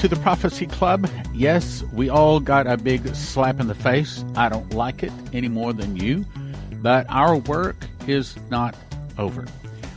to 0.00 0.08
the 0.08 0.16
Prophecy 0.16 0.66
Club. 0.66 1.06
Yes, 1.34 1.82
we 1.92 2.08
all 2.08 2.40
got 2.40 2.66
a 2.66 2.78
big 2.78 3.14
slap 3.14 3.60
in 3.60 3.66
the 3.66 3.74
face. 3.74 4.24
I 4.34 4.48
don't 4.48 4.72
like 4.72 5.02
it 5.02 5.12
any 5.34 5.48
more 5.48 5.74
than 5.74 5.94
you, 5.94 6.24
but 6.76 7.04
our 7.10 7.36
work 7.36 7.76
is 8.06 8.34
not 8.48 8.74
over. 9.18 9.44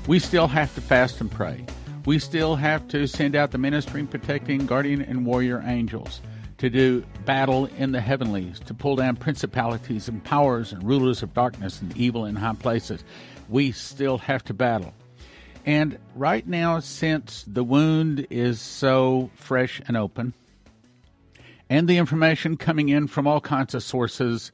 We 0.06 0.20
still 0.20 0.48
have 0.50 0.76
to 0.76 0.82
fast 0.82 1.22
and 1.22 1.32
pray. 1.32 1.66
We 2.06 2.20
still 2.20 2.58
have 2.58 2.86
to 2.90 3.08
send 3.08 3.38
out 3.38 3.52
the 3.52 3.58
ministering, 3.58 4.08
protecting, 4.08 4.66
guardian, 4.66 5.02
and 5.02 5.26
warrior 5.26 5.64
angels 5.66 6.20
to 6.58 6.70
do 6.70 7.06
battle 7.24 7.70
in 7.78 7.94
the 7.94 8.02
heavenlies, 8.02 8.60
to 8.66 8.74
pull 8.74 8.98
down 8.98 9.16
principalities 9.16 10.10
and 10.10 10.22
powers 10.22 10.74
and 10.74 10.84
rulers 10.84 11.24
of 11.24 11.34
darkness 11.34 11.82
and 11.82 11.96
evil 11.96 12.26
in 12.26 12.36
high 12.36 12.56
places. 12.56 13.06
We 13.48 13.72
still 13.72 14.18
have 14.18 14.44
to 14.46 14.54
battle. 14.54 14.94
And 15.66 15.98
right 16.16 16.46
now, 16.46 16.80
since 16.80 17.46
the 17.48 17.64
wound 17.64 18.28
is 18.30 18.60
so 18.60 19.30
fresh 19.36 19.82
and 19.88 19.96
open, 19.96 20.34
and 21.70 21.88
the 21.88 21.98
information 21.98 22.58
coming 22.58 22.90
in 22.90 23.08
from 23.08 23.28
all 23.28 23.40
kinds 23.40 23.74
of 23.74 23.82
sources, 23.84 24.52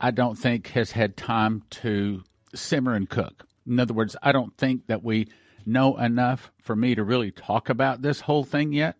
I 0.00 0.12
don't 0.12 0.36
think 0.36 0.68
has 0.68 0.92
had 0.92 1.16
time 1.16 1.64
to 1.70 2.22
simmer 2.54 2.94
and 2.94 3.08
cook. 3.08 3.46
In 3.66 3.80
other 3.80 3.94
words, 3.94 4.16
I 4.22 4.32
don't 4.32 4.56
think 4.56 4.86
that 4.86 5.02
we 5.02 5.28
know 5.66 5.96
enough 5.96 6.50
for 6.62 6.76
me 6.76 6.94
to 6.94 7.02
really 7.02 7.32
talk 7.32 7.68
about 7.68 8.02
this 8.02 8.20
whole 8.20 8.44
thing 8.44 8.72
yet. 8.72 8.96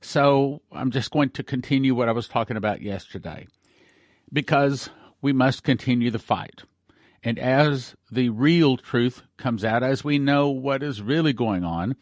So 0.00 0.60
I'm 0.70 0.90
just 0.90 1.10
going 1.10 1.30
to 1.30 1.42
continue 1.42 1.94
what 1.94 2.08
I 2.10 2.12
was 2.12 2.28
talking 2.28 2.58
about 2.58 2.82
yesterday 2.82 3.46
because 4.32 4.90
we 5.22 5.32
must 5.32 5.64
continue 5.64 6.10
the 6.10 6.18
fight. 6.18 6.62
And 7.24 7.38
as 7.38 7.96
the 8.12 8.28
real 8.28 8.76
truth 8.76 9.22
comes 9.38 9.64
out, 9.64 9.82
as 9.82 10.04
we 10.04 10.18
know 10.18 10.50
what 10.50 10.82
is 10.82 11.00
really 11.00 11.32
going 11.32 11.64
on, 11.64 11.96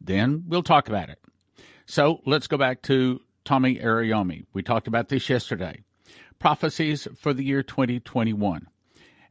then 0.00 0.44
we'll 0.48 0.62
talk 0.62 0.88
about 0.88 1.10
it. 1.10 1.18
So 1.84 2.22
let's 2.24 2.46
go 2.46 2.56
back 2.56 2.80
to 2.82 3.20
Tomi 3.44 3.76
Arayomi. 3.76 4.46
We 4.54 4.62
talked 4.62 4.88
about 4.88 5.10
this 5.10 5.28
yesterday. 5.28 5.84
Prophecies 6.38 7.06
for 7.14 7.34
the 7.34 7.44
year 7.44 7.62
2021. 7.62 8.66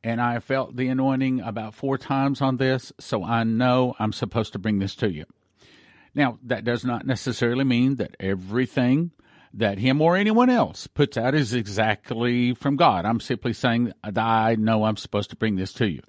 And 0.03 0.22
I 0.22 0.39
felt 0.39 0.75
the 0.75 0.88
anointing 0.88 1.42
about 1.42 1.73
four 1.73 1.97
times 1.97 2.39
on 2.39 2.58
this, 2.58 2.94
so 3.00 3.23
I 3.23 3.44
know 3.44 3.95
I'm 4.00 4.14
supposed 4.14 4.53
to 4.53 4.59
bring 4.59 4.80
this 4.80 4.95
to 4.97 5.12
you. 5.12 5.25
Now, 6.14 6.38
that 6.44 6.64
does 6.64 6.86
not 6.86 7.06
necessarily 7.06 7.64
mean 7.64 7.95
that 7.95 8.16
everything 8.19 9.12
that 9.53 9.77
him 9.77 10.02
or 10.02 10.16
anyone 10.16 10.49
else 10.49 10.88
puts 10.88 11.17
out 11.17 11.35
is 11.35 11.53
exactly 11.53 12.53
from 12.53 12.75
God. 12.75 13.05
I'm 13.05 13.19
simply 13.19 13.53
saying 13.53 13.91
that 14.03 14.17
I 14.17 14.55
know 14.55 14.85
I'm 14.85 14.97
supposed 14.97 15.30
to 15.31 15.35
bring 15.35 15.55
this 15.55 15.73
to 15.73 15.89
you. 15.89 16.02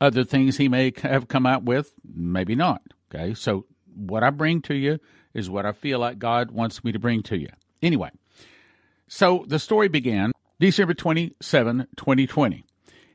Other 0.00 0.24
things 0.24 0.56
he 0.56 0.68
may 0.68 0.92
have 1.02 1.28
come 1.28 1.46
out 1.46 1.64
with, 1.64 1.92
maybe 2.04 2.54
not. 2.54 2.82
Okay, 3.14 3.34
so 3.34 3.66
what 3.94 4.22
I 4.22 4.30
bring 4.30 4.60
to 4.62 4.74
you 4.74 4.98
is 5.32 5.48
what 5.48 5.66
I 5.66 5.72
feel 5.72 5.98
like 5.98 6.18
God 6.18 6.50
wants 6.50 6.84
me 6.84 6.92
to 6.92 6.98
bring 6.98 7.22
to 7.24 7.38
you. 7.38 7.48
Anyway, 7.80 8.10
so 9.08 9.44
the 9.46 9.58
story 9.58 9.88
began 9.88 10.32
December 10.58 10.94
27, 10.94 11.86
2020. 11.96 12.64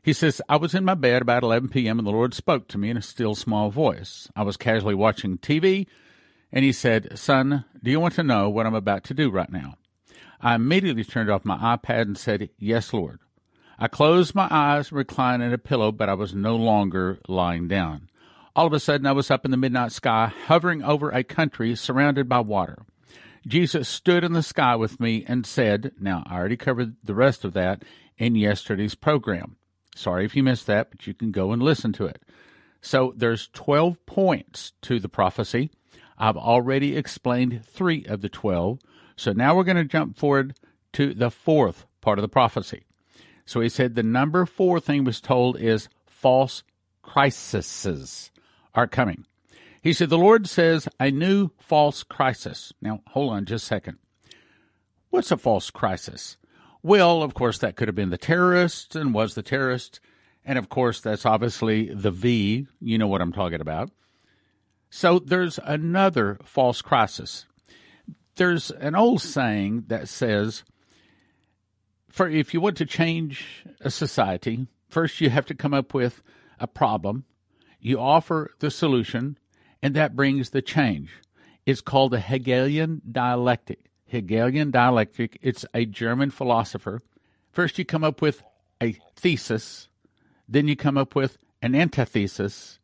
He 0.01 0.13
says, 0.13 0.41
I 0.47 0.55
was 0.55 0.73
in 0.73 0.85
my 0.85 0.95
bed 0.95 1.21
about 1.21 1.43
11 1.43 1.69
p.m. 1.69 1.99
and 1.99 2.07
the 2.07 2.11
Lord 2.11 2.33
spoke 2.33 2.67
to 2.69 2.77
me 2.77 2.89
in 2.89 2.97
a 2.97 3.01
still 3.01 3.35
small 3.35 3.69
voice. 3.69 4.29
I 4.35 4.43
was 4.43 4.57
casually 4.57 4.95
watching 4.95 5.37
TV 5.37 5.87
and 6.51 6.65
he 6.65 6.71
said, 6.71 7.17
Son, 7.17 7.65
do 7.81 7.91
you 7.91 7.99
want 7.99 8.15
to 8.15 8.23
know 8.23 8.49
what 8.49 8.65
I'm 8.65 8.75
about 8.75 9.03
to 9.05 9.13
do 9.13 9.29
right 9.29 9.51
now? 9.51 9.75
I 10.41 10.55
immediately 10.55 11.03
turned 11.03 11.29
off 11.29 11.45
my 11.45 11.57
iPad 11.57 12.01
and 12.03 12.17
said, 12.17 12.49
Yes, 12.57 12.93
Lord. 12.93 13.19
I 13.77 13.87
closed 13.87 14.35
my 14.35 14.47
eyes, 14.51 14.89
and 14.89 14.97
reclined 14.97 15.41
in 15.41 15.53
a 15.53 15.57
pillow, 15.57 15.91
but 15.91 16.09
I 16.09 16.13
was 16.13 16.33
no 16.33 16.55
longer 16.55 17.19
lying 17.27 17.67
down. 17.67 18.09
All 18.55 18.67
of 18.67 18.73
a 18.73 18.79
sudden, 18.79 19.07
I 19.07 19.13
was 19.13 19.31
up 19.31 19.45
in 19.45 19.51
the 19.51 19.57
midnight 19.57 19.93
sky, 19.93 20.33
hovering 20.47 20.83
over 20.83 21.11
a 21.11 21.23
country 21.23 21.75
surrounded 21.75 22.27
by 22.27 22.41
water. 22.41 22.79
Jesus 23.47 23.87
stood 23.87 24.23
in 24.23 24.33
the 24.33 24.43
sky 24.43 24.75
with 24.75 24.99
me 24.99 25.23
and 25.27 25.45
said, 25.45 25.93
Now, 25.99 26.23
I 26.25 26.35
already 26.35 26.57
covered 26.57 26.95
the 27.03 27.15
rest 27.15 27.45
of 27.45 27.53
that 27.53 27.83
in 28.17 28.35
yesterday's 28.35 28.95
program. 28.95 29.55
Sorry 29.95 30.25
if 30.25 30.35
you 30.35 30.43
missed 30.43 30.67
that, 30.67 30.91
but 30.91 31.07
you 31.07 31.13
can 31.13 31.31
go 31.31 31.51
and 31.51 31.63
listen 31.63 31.93
to 31.93 32.05
it. 32.05 32.21
So 32.81 33.13
there's 33.15 33.49
12 33.53 34.05
points 34.05 34.73
to 34.83 34.99
the 34.99 35.09
prophecy. 35.09 35.71
I've 36.19 36.37
already 36.37 36.97
explained 36.97 37.65
three 37.65 38.05
of 38.05 38.21
the 38.21 38.29
12. 38.29 38.79
So 39.15 39.31
now 39.31 39.55
we're 39.55 39.63
going 39.63 39.77
to 39.77 39.85
jump 39.85 40.17
forward 40.17 40.55
to 40.93 41.13
the 41.13 41.31
fourth 41.31 41.85
part 42.01 42.19
of 42.19 42.21
the 42.23 42.29
prophecy. 42.29 42.83
So 43.45 43.61
he 43.61 43.69
said 43.69 43.95
the 43.95 44.03
number 44.03 44.45
four 44.45 44.79
thing 44.79 45.03
was 45.03 45.21
told 45.21 45.59
is 45.59 45.89
false 46.05 46.63
crises 47.01 48.31
are 48.75 48.87
coming. 48.87 49.25
He 49.81 49.93
said, 49.93 50.09
The 50.09 50.17
Lord 50.17 50.47
says 50.47 50.87
a 50.99 51.09
new 51.09 51.49
false 51.57 52.03
crisis. 52.03 52.73
Now, 52.81 53.01
hold 53.07 53.33
on 53.33 53.45
just 53.45 53.63
a 53.63 53.67
second. 53.67 53.97
What's 55.09 55.31
a 55.31 55.37
false 55.37 55.71
crisis? 55.71 56.37
Well, 56.83 57.23
of 57.23 57.33
course, 57.33 57.57
that 57.59 57.75
could 57.75 57.87
have 57.87 57.95
been 57.95 58.09
the 58.09 58.17
terrorists 58.17 58.95
and 58.95 59.13
was 59.13 59.35
the 59.35 59.41
terrorist. 59.41 59.99
And 60.45 60.59
of 60.59 60.69
course, 60.69 61.01
that's 61.01 61.25
obviously 61.25 61.93
the 61.93 62.11
V. 62.11 62.67
You 62.79 62.97
know 62.97 63.07
what 63.07 63.21
I'm 63.21 63.33
talking 63.33 63.61
about. 63.61 63.89
So 64.89 65.19
there's 65.19 65.59
another 65.63 66.39
false 66.43 66.81
crisis. 66.81 67.45
There's 68.35 68.71
an 68.71 68.95
old 68.95 69.21
saying 69.21 69.85
that 69.87 70.07
says, 70.07 70.63
for 72.09 72.27
if 72.27 72.53
you 72.53 72.61
want 72.61 72.77
to 72.77 72.85
change 72.85 73.65
a 73.81 73.91
society, 73.91 74.67
first 74.89 75.21
you 75.21 75.29
have 75.29 75.45
to 75.47 75.53
come 75.53 75.73
up 75.73 75.93
with 75.93 76.23
a 76.59 76.67
problem, 76.67 77.25
you 77.79 77.99
offer 77.99 78.51
the 78.59 78.71
solution, 78.71 79.37
and 79.81 79.95
that 79.95 80.15
brings 80.15 80.49
the 80.49 80.61
change. 80.61 81.11
It's 81.65 81.81
called 81.81 82.11
the 82.11 82.19
Hegelian 82.19 83.01
dialectic. 83.09 83.91
Hegelian 84.05 84.71
dialectic, 84.71 85.37
it's 85.41 85.65
a 85.73 85.85
German 85.85 86.31
philosopher. 86.31 87.01
First 87.51 87.77
you 87.77 87.85
come 87.85 88.03
up 88.03 88.21
with 88.21 88.43
a 88.81 88.97
thesis, 89.15 89.87
then 90.47 90.67
you 90.67 90.75
come 90.75 90.97
up 90.97 91.15
with 91.15 91.37
an 91.61 91.75
antithesis, 91.75 92.78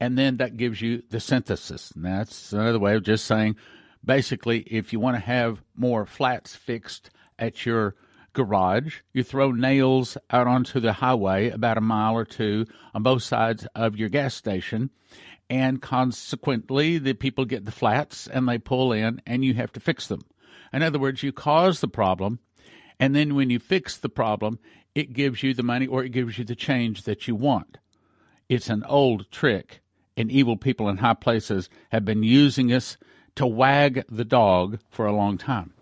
and 0.00 0.16
then 0.16 0.38
that 0.38 0.56
gives 0.56 0.80
you 0.80 1.02
the 1.10 1.20
synthesis. 1.20 1.90
And 1.92 2.04
that's 2.04 2.52
another 2.52 2.78
way 2.78 2.96
of 2.96 3.02
just 3.02 3.26
saying 3.26 3.56
basically, 4.04 4.60
if 4.60 4.92
you 4.92 4.98
want 4.98 5.16
to 5.16 5.20
have 5.20 5.62
more 5.76 6.06
flats 6.06 6.56
fixed 6.56 7.10
at 7.38 7.66
your 7.66 7.94
garage, 8.32 9.00
you 9.12 9.22
throw 9.22 9.52
nails 9.52 10.16
out 10.30 10.46
onto 10.46 10.80
the 10.80 10.94
highway 10.94 11.50
about 11.50 11.76
a 11.76 11.82
mile 11.82 12.14
or 12.14 12.24
two 12.24 12.64
on 12.94 13.02
both 13.02 13.22
sides 13.22 13.66
of 13.74 13.96
your 13.96 14.08
gas 14.08 14.34
station. 14.34 14.90
And 15.50 15.82
consequently, 15.82 16.98
the 16.98 17.12
people 17.12 17.44
get 17.44 17.64
the 17.64 17.72
flats 17.72 18.26
and 18.26 18.48
they 18.48 18.58
pull 18.58 18.92
in, 18.92 19.20
and 19.26 19.44
you 19.44 19.54
have 19.54 19.72
to 19.72 19.80
fix 19.80 20.06
them. 20.06 20.22
In 20.72 20.82
other 20.82 21.00
words, 21.00 21.24
you 21.24 21.32
cause 21.32 21.80
the 21.80 21.88
problem, 21.88 22.38
and 23.00 23.16
then 23.16 23.34
when 23.34 23.50
you 23.50 23.58
fix 23.58 23.96
the 23.96 24.08
problem, 24.08 24.60
it 24.94 25.12
gives 25.12 25.42
you 25.42 25.52
the 25.52 25.64
money 25.64 25.88
or 25.88 26.04
it 26.04 26.10
gives 26.10 26.38
you 26.38 26.44
the 26.44 26.54
change 26.54 27.02
that 27.02 27.26
you 27.26 27.34
want. 27.34 27.78
It's 28.48 28.68
an 28.68 28.84
old 28.84 29.30
trick 29.32 29.80
and 30.20 30.30
evil 30.30 30.56
people 30.56 30.88
in 30.88 30.98
high 30.98 31.14
places 31.14 31.68
have 31.90 32.04
been 32.04 32.22
using 32.22 32.72
us 32.72 32.96
to 33.36 33.46
wag 33.46 34.04
the 34.08 34.24
dog 34.24 34.78
for 34.90 35.06
a 35.06 35.14
long 35.14 35.38
time. 35.38 35.72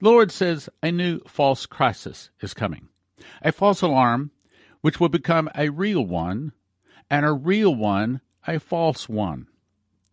The 0.00 0.10
Lord 0.10 0.32
says 0.32 0.68
a 0.82 0.90
new 0.90 1.20
false 1.20 1.64
crisis 1.66 2.30
is 2.40 2.52
coming, 2.52 2.88
a 3.42 3.52
false 3.52 3.80
alarm 3.82 4.32
which 4.80 5.00
will 5.00 5.08
become 5.08 5.48
a 5.54 5.70
real 5.70 6.04
one, 6.04 6.52
and 7.08 7.24
a 7.24 7.32
real 7.32 7.74
one 7.74 8.20
a 8.46 8.60
false 8.60 9.08
one. 9.08 9.46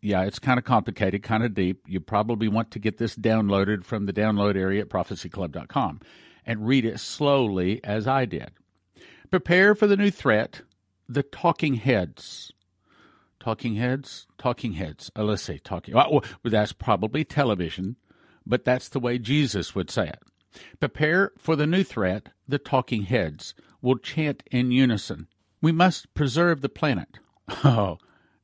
Yeah, 0.02 0.24
it's 0.24 0.40
kind 0.40 0.58
of 0.58 0.64
complicated, 0.64 1.24
kind 1.24 1.44
of 1.44 1.54
deep. 1.54 1.84
You 1.88 2.00
probably 2.00 2.48
want 2.48 2.72
to 2.72 2.80
get 2.80 2.98
this 2.98 3.16
downloaded 3.16 3.84
from 3.84 4.06
the 4.06 4.14
download 4.14 4.56
area 4.56 4.82
at 4.82 4.90
prophecyclub.com 4.90 6.00
and 6.46 6.68
read 6.68 6.86
it 6.86 7.00
slowly 7.00 7.84
as 7.84 8.08
I 8.08 8.26
did. 8.26 8.52
Prepare 9.30 9.76
for 9.76 9.88
the 9.88 9.98
new 9.98 10.10
threat, 10.10 10.62
the 11.08 11.24
talking 11.24 11.76
heads. 11.76 12.54
Talking 13.42 13.76
Heads, 13.76 14.28
Talking 14.38 14.74
Heads. 14.74 15.10
Uh, 15.18 15.24
let's 15.24 15.42
say 15.42 15.58
Talking. 15.58 15.96
Well, 15.96 16.24
that's 16.44 16.74
probably 16.74 17.26
television, 17.26 17.96
but 18.46 18.64
that's 18.64 18.88
the 18.88 19.00
way 19.00 19.18
Jesus 19.18 19.74
would 19.74 19.90
say 19.90 20.10
it. 20.10 20.20
Prepare 20.80 21.32
for 21.40 21.56
the 21.56 21.66
new 21.66 21.84
threat. 21.84 22.30
The 22.48 22.60
Talking 22.60 23.04
Heads 23.04 23.56
will 23.82 23.98
chant 23.98 24.44
in 24.52 24.72
unison. 24.72 25.28
We 25.60 25.72
must 25.72 26.14
preserve 26.14 26.62
the 26.62 26.70
planet. 26.70 27.20
Oh, 27.66 27.98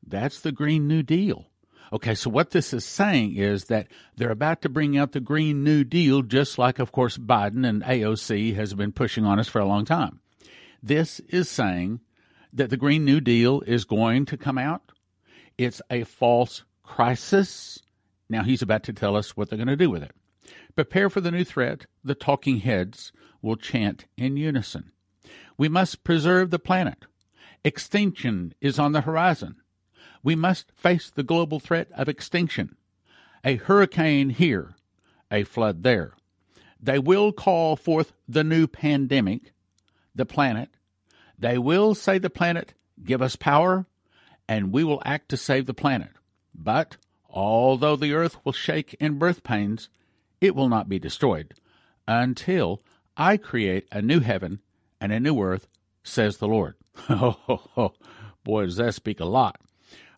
that's 0.05 0.41
the 0.41 0.51
Green 0.51 0.87
New 0.87 1.03
Deal. 1.03 1.45
Okay, 1.93 2.15
so 2.15 2.29
what 2.29 2.51
this 2.51 2.73
is 2.73 2.83
saying 2.83 3.35
is 3.35 3.65
that 3.65 3.87
they're 4.15 4.31
about 4.31 4.61
to 4.63 4.69
bring 4.69 4.97
out 4.97 5.13
the 5.13 5.21
Green 5.21 5.63
New 5.63 5.83
Deal, 5.83 6.23
just 6.23 6.57
like, 6.57 6.79
of 6.79 6.91
course, 6.91 7.17
Biden 7.17 7.67
and 7.67 7.83
AOC 7.83 8.55
has 8.55 8.73
been 8.73 8.91
pushing 8.91 9.25
on 9.25 9.39
us 9.39 9.47
for 9.47 9.59
a 9.59 9.65
long 9.65 9.85
time. 9.85 10.19
This 10.83 11.21
is 11.29 11.49
saying 11.49 12.01
that 12.51 12.69
the 12.69 12.77
Green 12.77 13.05
New 13.05 13.21
Deal 13.21 13.61
is 13.61 13.85
going 13.85 14.25
to 14.25 14.37
come 14.37 14.57
out. 14.57 14.86
It's 15.57 15.81
a 15.89 16.03
false 16.03 16.63
crisis. 16.83 17.79
Now 18.29 18.43
he's 18.43 18.61
about 18.61 18.83
to 18.83 18.93
tell 18.93 19.15
us 19.15 19.35
what 19.35 19.49
they're 19.49 19.57
going 19.57 19.67
to 19.67 19.75
do 19.75 19.89
with 19.89 20.03
it. 20.03 20.11
Prepare 20.75 21.09
for 21.09 21.21
the 21.21 21.31
new 21.31 21.43
threat. 21.43 21.85
The 22.03 22.15
talking 22.15 22.59
heads 22.59 23.11
will 23.41 23.55
chant 23.55 24.05
in 24.17 24.37
unison. 24.37 24.91
We 25.57 25.67
must 25.67 26.03
preserve 26.03 26.51
the 26.51 26.59
planet. 26.59 27.05
Extinction 27.63 28.53
is 28.61 28.77
on 28.77 28.91
the 28.91 29.01
horizon. 29.01 29.55
We 30.23 30.35
must 30.35 30.71
face 30.71 31.09
the 31.09 31.23
global 31.23 31.59
threat 31.59 31.87
of 31.93 32.07
extinction. 32.07 32.75
A 33.43 33.55
hurricane 33.55 34.29
here, 34.29 34.75
a 35.31 35.43
flood 35.43 35.83
there. 35.83 36.13
They 36.79 36.99
will 36.99 37.31
call 37.31 37.75
forth 37.75 38.13
the 38.27 38.43
new 38.43 38.67
pandemic, 38.67 39.53
the 40.13 40.25
planet. 40.25 40.69
They 41.39 41.57
will 41.57 41.95
say 41.95 42.19
the 42.19 42.29
planet, 42.29 42.73
give 43.03 43.21
us 43.21 43.35
power, 43.35 43.87
and 44.47 44.71
we 44.71 44.83
will 44.83 45.01
act 45.05 45.29
to 45.29 45.37
save 45.37 45.65
the 45.65 45.73
planet. 45.73 46.11
But 46.53 46.97
although 47.29 47.95
the 47.95 48.13
earth 48.13 48.37
will 48.43 48.53
shake 48.53 48.95
in 48.99 49.19
birth 49.19 49.43
pains, 49.43 49.89
it 50.41 50.55
will 50.55 50.69
not 50.69 50.89
be 50.89 50.99
destroyed 50.99 51.53
until 52.07 52.81
I 53.15 53.37
create 53.37 53.87
a 53.91 54.01
new 54.01 54.19
heaven 54.19 54.61
and 55.01 55.11
a 55.11 55.19
new 55.19 55.41
earth, 55.41 55.67
says 56.03 56.37
the 56.37 56.47
Lord. 56.47 56.75
Oh, 57.09 57.93
boy, 58.43 58.65
does 58.65 58.77
that 58.77 58.95
speak 58.95 59.19
a 59.19 59.25
lot. 59.25 59.59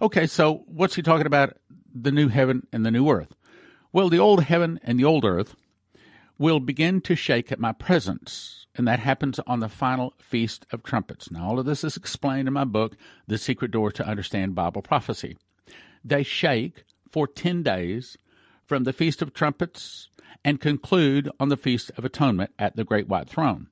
Okay, 0.01 0.27
so 0.27 0.63
what's 0.67 0.95
he 0.95 1.01
talking 1.01 1.25
about? 1.25 1.57
The 1.93 2.11
new 2.11 2.27
heaven 2.27 2.67
and 2.71 2.85
the 2.85 2.91
new 2.91 3.09
earth. 3.09 3.35
Well, 3.91 4.07
the 4.07 4.19
old 4.19 4.43
heaven 4.43 4.79
and 4.83 4.99
the 4.99 5.03
old 5.03 5.25
earth 5.25 5.55
will 6.39 6.61
begin 6.61 7.01
to 7.01 7.15
shake 7.15 7.51
at 7.51 7.59
my 7.59 7.73
presence, 7.73 8.65
and 8.73 8.87
that 8.87 8.99
happens 8.99 9.39
on 9.45 9.59
the 9.59 9.69
final 9.69 10.13
Feast 10.19 10.65
of 10.71 10.81
Trumpets. 10.81 11.29
Now, 11.29 11.49
all 11.49 11.59
of 11.59 11.65
this 11.65 11.83
is 11.83 11.97
explained 11.97 12.47
in 12.47 12.53
my 12.53 12.63
book, 12.63 12.95
The 13.27 13.37
Secret 13.37 13.71
Door 13.71 13.91
to 13.91 14.07
Understand 14.07 14.55
Bible 14.55 14.81
Prophecy. 14.81 15.37
They 16.03 16.23
shake 16.23 16.85
for 17.11 17.27
10 17.27 17.61
days 17.61 18.17
from 18.65 18.85
the 18.85 18.93
Feast 18.93 19.21
of 19.21 19.33
Trumpets 19.33 20.09
and 20.45 20.61
conclude 20.61 21.29
on 21.41 21.49
the 21.49 21.57
Feast 21.57 21.91
of 21.97 22.05
Atonement 22.05 22.51
at 22.57 22.77
the 22.77 22.85
Great 22.85 23.09
White 23.09 23.29
Throne. 23.29 23.67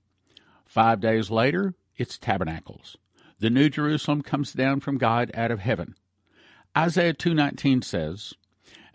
Five 0.66 1.00
days 1.00 1.32
later, 1.32 1.74
it's 1.96 2.18
Tabernacles. 2.18 2.98
The 3.40 3.50
New 3.50 3.70
Jerusalem 3.70 4.22
comes 4.24 4.52
down 4.52 4.82
from 4.82 4.98
God 4.98 5.32
out 5.34 5.52
of 5.52 5.60
heaven. 5.60 5.96
Isaiah 6.78 7.14
2:19 7.14 7.82
says, 7.82 8.34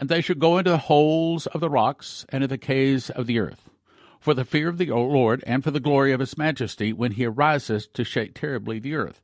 "And 0.02 0.08
they 0.08 0.20
should 0.20 0.40
go 0.40 0.58
into 0.58 0.72
the 0.72 0.78
holes 0.78 1.46
of 1.46 1.60
the 1.60 1.70
rocks 1.70 2.26
and 2.30 2.42
into 2.42 2.48
the 2.48 2.58
caves 2.58 3.08
of 3.08 3.28
the 3.28 3.38
earth, 3.38 3.70
for 4.18 4.34
the 4.34 4.44
fear 4.44 4.68
of 4.68 4.76
the 4.76 4.86
Lord 4.86 5.44
and 5.46 5.62
for 5.62 5.70
the 5.70 5.78
glory 5.78 6.10
of 6.10 6.18
his 6.18 6.36
majesty 6.36 6.92
when 6.92 7.12
he 7.12 7.24
arises 7.24 7.86
to 7.94 8.02
shake 8.02 8.34
terribly 8.34 8.80
the 8.80 8.96
earth." 8.96 9.22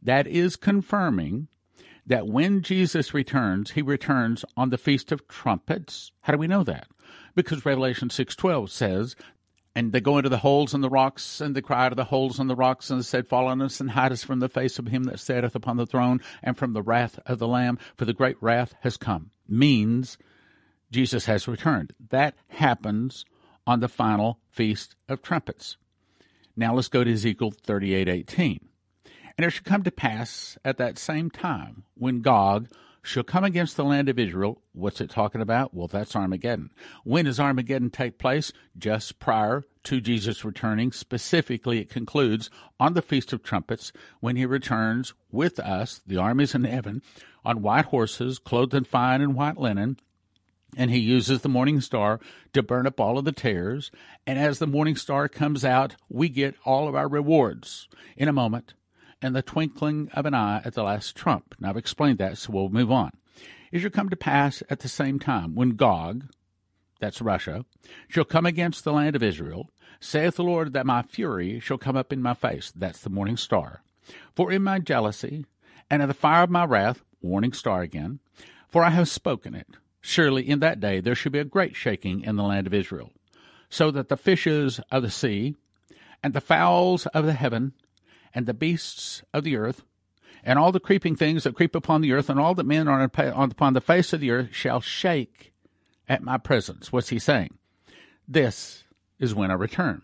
That 0.00 0.28
is 0.28 0.54
confirming 0.54 1.48
that 2.06 2.28
when 2.28 2.62
Jesus 2.62 3.14
returns, 3.14 3.72
he 3.72 3.82
returns 3.82 4.44
on 4.56 4.70
the 4.70 4.78
feast 4.78 5.10
of 5.10 5.26
trumpets. 5.26 6.12
How 6.20 6.34
do 6.34 6.38
we 6.38 6.46
know 6.46 6.62
that? 6.62 6.86
Because 7.34 7.66
Revelation 7.66 8.08
6:12 8.08 8.70
says, 8.70 9.16
and 9.74 9.90
they 9.90 10.00
go 10.00 10.18
into 10.18 10.30
the 10.30 10.38
holes 10.38 10.72
in 10.72 10.82
the 10.82 10.88
rocks, 10.88 11.40
and 11.40 11.56
they 11.56 11.60
cry 11.60 11.84
out 11.84 11.92
of 11.92 11.96
the 11.96 12.04
holes 12.04 12.38
in 12.38 12.46
the 12.46 12.54
rocks, 12.54 12.90
and 12.90 13.04
said, 13.04 13.26
Fall 13.26 13.48
on 13.48 13.60
us 13.60 13.80
and 13.80 13.90
hide 13.90 14.12
us 14.12 14.22
from 14.22 14.38
the 14.38 14.48
face 14.48 14.78
of 14.78 14.86
him 14.86 15.02
that 15.02 15.18
sitteth 15.18 15.56
upon 15.56 15.78
the 15.78 15.84
throne, 15.84 16.20
and 16.44 16.56
from 16.56 16.74
the 16.74 16.80
wrath 16.80 17.18
of 17.26 17.40
the 17.40 17.48
Lamb, 17.48 17.76
for 17.96 18.04
the 18.04 18.14
great 18.14 18.40
wrath 18.40 18.76
has 18.82 18.96
come. 18.96 19.32
Means 19.48 20.18
Jesus 20.90 21.26
has 21.26 21.48
returned. 21.48 21.92
That 22.10 22.34
happens 22.48 23.24
on 23.66 23.80
the 23.80 23.88
final 23.88 24.38
feast 24.50 24.94
of 25.08 25.22
trumpets. 25.22 25.76
Now 26.56 26.74
let's 26.74 26.88
go 26.88 27.04
to 27.04 27.12
Ezekiel 27.12 27.50
thirty-eight 27.50 28.08
eighteen. 28.08 28.68
And 29.36 29.44
it 29.44 29.50
shall 29.50 29.64
come 29.64 29.82
to 29.82 29.90
pass 29.90 30.56
at 30.64 30.78
that 30.78 30.98
same 30.98 31.30
time 31.30 31.84
when 31.94 32.22
Gog 32.22 32.68
shall 33.02 33.22
come 33.22 33.44
against 33.44 33.76
the 33.76 33.84
land 33.84 34.08
of 34.08 34.18
Israel. 34.18 34.62
What's 34.72 35.00
it 35.00 35.10
talking 35.10 35.40
about? 35.40 35.74
Well, 35.74 35.86
that's 35.86 36.16
Armageddon. 36.16 36.70
When 37.04 37.26
does 37.26 37.38
Armageddon 37.38 37.90
take 37.90 38.18
place? 38.18 38.52
Just 38.76 39.20
prior 39.20 39.64
to 39.84 40.00
Jesus 40.00 40.44
returning. 40.44 40.90
Specifically, 40.90 41.78
it 41.78 41.90
concludes 41.90 42.50
on 42.80 42.94
the 42.94 43.02
Feast 43.02 43.32
of 43.32 43.42
Trumpets 43.42 43.92
when 44.20 44.34
he 44.36 44.46
returns 44.46 45.14
with 45.30 45.60
us, 45.60 46.00
the 46.04 46.16
armies 46.16 46.54
in 46.54 46.64
heaven, 46.64 47.02
on 47.46 47.62
white 47.62 47.86
horses, 47.86 48.38
clothed 48.38 48.74
in 48.74 48.84
fine 48.84 49.22
and 49.22 49.34
white 49.34 49.56
linen. 49.56 49.96
And 50.76 50.90
he 50.90 50.98
uses 50.98 51.40
the 51.40 51.48
morning 51.48 51.80
star 51.80 52.20
to 52.52 52.62
burn 52.62 52.86
up 52.86 53.00
all 53.00 53.16
of 53.16 53.24
the 53.24 53.32
tares. 53.32 53.90
And 54.26 54.38
as 54.38 54.58
the 54.58 54.66
morning 54.66 54.96
star 54.96 55.28
comes 55.28 55.64
out, 55.64 55.94
we 56.10 56.28
get 56.28 56.56
all 56.64 56.88
of 56.88 56.94
our 56.94 57.08
rewards. 57.08 57.88
In 58.16 58.28
a 58.28 58.32
moment, 58.32 58.74
and 59.22 59.34
the 59.34 59.42
twinkling 59.42 60.10
of 60.12 60.26
an 60.26 60.34
eye 60.34 60.60
at 60.64 60.74
the 60.74 60.82
last 60.82 61.16
trump. 61.16 61.54
Now, 61.58 61.70
I've 61.70 61.76
explained 61.76 62.18
that, 62.18 62.36
so 62.36 62.52
we'll 62.52 62.68
move 62.68 62.92
on. 62.92 63.12
It 63.72 63.78
shall 63.78 63.90
come 63.90 64.08
to 64.08 64.16
pass 64.16 64.62
at 64.68 64.80
the 64.80 64.88
same 64.88 65.18
time 65.18 65.54
when 65.54 65.70
Gog, 65.70 66.26
that's 67.00 67.22
Russia, 67.22 67.64
shall 68.08 68.24
come 68.24 68.44
against 68.44 68.84
the 68.84 68.92
land 68.92 69.16
of 69.16 69.22
Israel, 69.22 69.70
saith 70.00 70.36
the 70.36 70.44
Lord, 70.44 70.72
that 70.72 70.86
my 70.86 71.02
fury 71.02 71.60
shall 71.60 71.78
come 71.78 71.96
up 71.96 72.12
in 72.12 72.22
my 72.22 72.34
face. 72.34 72.72
That's 72.74 73.00
the 73.00 73.10
morning 73.10 73.36
star. 73.36 73.82
For 74.34 74.52
in 74.52 74.62
my 74.62 74.78
jealousy 74.78 75.46
and 75.90 76.02
in 76.02 76.08
the 76.08 76.14
fire 76.14 76.42
of 76.42 76.50
my 76.50 76.64
wrath, 76.64 77.02
warning 77.20 77.52
star 77.52 77.82
again, 77.82 78.20
for 78.68 78.84
I 78.84 78.90
have 78.90 79.08
spoken 79.08 79.54
it. 79.54 79.66
Surely 80.00 80.48
in 80.48 80.60
that 80.60 80.80
day 80.80 81.00
there 81.00 81.14
shall 81.14 81.32
be 81.32 81.38
a 81.38 81.44
great 81.44 81.74
shaking 81.74 82.22
in 82.22 82.36
the 82.36 82.44
land 82.44 82.66
of 82.66 82.74
Israel, 82.74 83.10
so 83.68 83.90
that 83.90 84.08
the 84.08 84.16
fishes 84.16 84.80
of 84.90 85.02
the 85.02 85.10
sea 85.10 85.56
and 86.22 86.32
the 86.32 86.40
fowls 86.40 87.06
of 87.06 87.26
the 87.26 87.32
heaven 87.32 87.72
and 88.32 88.46
the 88.46 88.54
beasts 88.54 89.22
of 89.32 89.44
the 89.44 89.56
earth, 89.56 89.82
and 90.44 90.58
all 90.58 90.70
the 90.70 90.78
creeping 90.78 91.16
things 91.16 91.42
that 91.44 91.56
creep 91.56 91.74
upon 91.74 92.02
the 92.02 92.12
earth, 92.12 92.30
and 92.30 92.38
all 92.38 92.54
that 92.54 92.66
men 92.66 92.86
are 92.86 93.02
upon 93.02 93.72
the 93.72 93.80
face 93.80 94.12
of 94.12 94.20
the 94.20 94.30
earth 94.30 94.48
shall 94.52 94.80
shake 94.80 95.52
at 96.08 96.22
my 96.22 96.38
presence. 96.38 96.92
What's 96.92 97.08
he 97.08 97.18
saying? 97.18 97.58
This 98.28 98.84
is 99.18 99.34
when 99.34 99.50
I 99.50 99.54
return. 99.54 100.02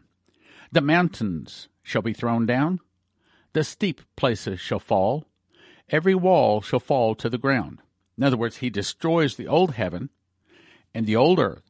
The 0.73 0.81
mountains 0.81 1.69
shall 1.83 2.03
be 2.03 2.13
thrown 2.13 2.47
down, 2.47 2.81
the 3.53 3.63
steep 3.63 4.01
places 4.17 4.59
shall 4.59 4.81
fall, 4.81 5.27
every 5.93 6.15
wall 6.15 6.61
shall 6.61 6.81
fall 6.81 7.15
to 7.15 7.29
the 7.29 7.39
ground. 7.39 7.79
In 8.19 8.25
other 8.25 8.37
words, 8.37 8.57
he 8.57 8.71
destroys 8.71 9.37
the 9.37 9.47
old 9.47 9.75
heaven 9.75 10.11
and 10.93 11.07
the 11.07 11.17
old 11.17 11.39
earth. 11.39 11.63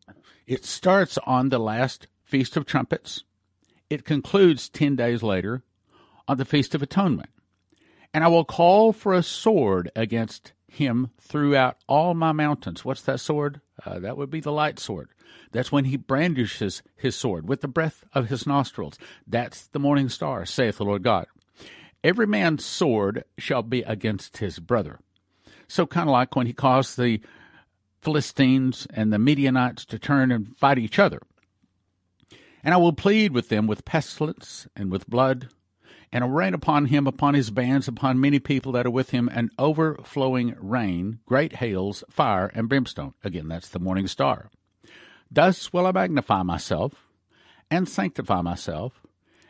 It 0.47 0.65
starts 0.65 1.19
on 1.27 1.49
the 1.51 1.59
last 1.59 2.07
Feast 2.25 2.57
of 2.57 2.65
Trumpets. 2.65 3.25
It 3.91 4.05
concludes 4.05 4.69
10 4.71 4.97
days 4.97 5.23
later 5.23 5.63
on 6.27 6.39
the 6.39 6.45
Feast 6.45 6.75
of 6.75 6.83
Atonement. 6.83 7.29
And 8.15 8.25
I 8.25 8.29
will 8.29 8.45
call 8.45 8.93
for 8.93 9.13
a 9.13 9.23
sword 9.23 9.91
against 9.95 10.53
him 10.67 11.11
throughout 11.21 11.77
all 11.89 12.15
my 12.15 12.33
mountains. 12.33 12.85
What's 12.85 13.03
that 13.03 13.21
sword? 13.21 13.61
Uh, 13.85 13.99
that 13.99 14.17
would 14.17 14.31
be 14.31 14.41
the 14.41 14.53
light 14.53 14.79
sword. 14.79 15.11
That's 15.53 15.73
when 15.73 15.87
he 15.87 15.97
brandishes 15.97 16.83
his 16.97 17.15
sword 17.15 17.49
with 17.49 17.61
the 17.61 17.69
breath 17.69 18.05
of 18.15 18.29
his 18.29 18.47
nostrils. 18.47 18.99
That's 19.27 19.67
the 19.69 19.79
morning 19.79 20.09
star, 20.09 20.47
saith 20.47 20.79
the 20.79 20.85
Lord 20.85 21.03
God. 21.03 21.27
Every 22.05 22.27
man's 22.27 22.65
sword 22.65 23.25
shall 23.39 23.63
be 23.63 23.83
against 23.83 24.39
his 24.39 24.59
brother. 24.59 24.99
So, 25.69 25.87
kind 25.87 26.09
of 26.09 26.13
like 26.13 26.35
when 26.37 26.47
he 26.47 26.53
caused 26.53 26.99
the 26.99 27.21
Philistines 28.03 28.87
and 28.93 29.13
the 29.13 29.19
Midianites 29.19 29.85
to 29.87 29.99
turn 29.99 30.33
and 30.33 30.57
fight 30.57 30.79
each 30.79 30.99
other. 30.99 31.23
And 32.65 32.75
I 32.75 32.77
will 32.77 32.93
plead 32.93 33.33
with 33.33 33.49
them 33.49 33.67
with 33.67 33.85
pestilence 33.85 34.67
and 34.77 34.91
with 34.91 35.09
blood 35.09 35.49
and 36.13 36.23
a 36.23 36.29
rain 36.29 36.53
upon 36.53 36.87
him, 36.87 37.07
upon 37.07 37.35
his 37.35 37.51
bands, 37.51 37.89
upon 37.89 38.21
many 38.21 38.39
people 38.39 38.73
that 38.73 38.87
are 38.87 38.91
with 38.91 39.11
him, 39.11 39.31
an 39.33 39.51
overflowing 39.59 40.55
rain, 40.61 41.21
great 41.25 41.57
hails, 41.57 42.05
fire, 42.11 42.51
and 42.55 42.69
brimstone. 42.69 43.15
Again, 43.25 43.49
that's 43.49 43.71
the 43.71 43.79
morning 43.79 44.07
star. 44.07 44.51
Thus 45.31 45.73
will 45.73 45.87
I 45.87 45.93
magnify 45.93 46.43
myself 46.43 46.93
and 47.71 47.89
sanctify 47.89 48.43
myself, 48.43 49.01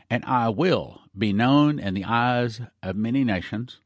and 0.08 0.24
I 0.24 0.48
will 0.48 1.01
be 1.16 1.32
known 1.32 1.78
in 1.78 1.94
the 1.94 2.04
eyes 2.04 2.60
of 2.82 2.96
many 2.96 3.24
nations, 3.24 3.78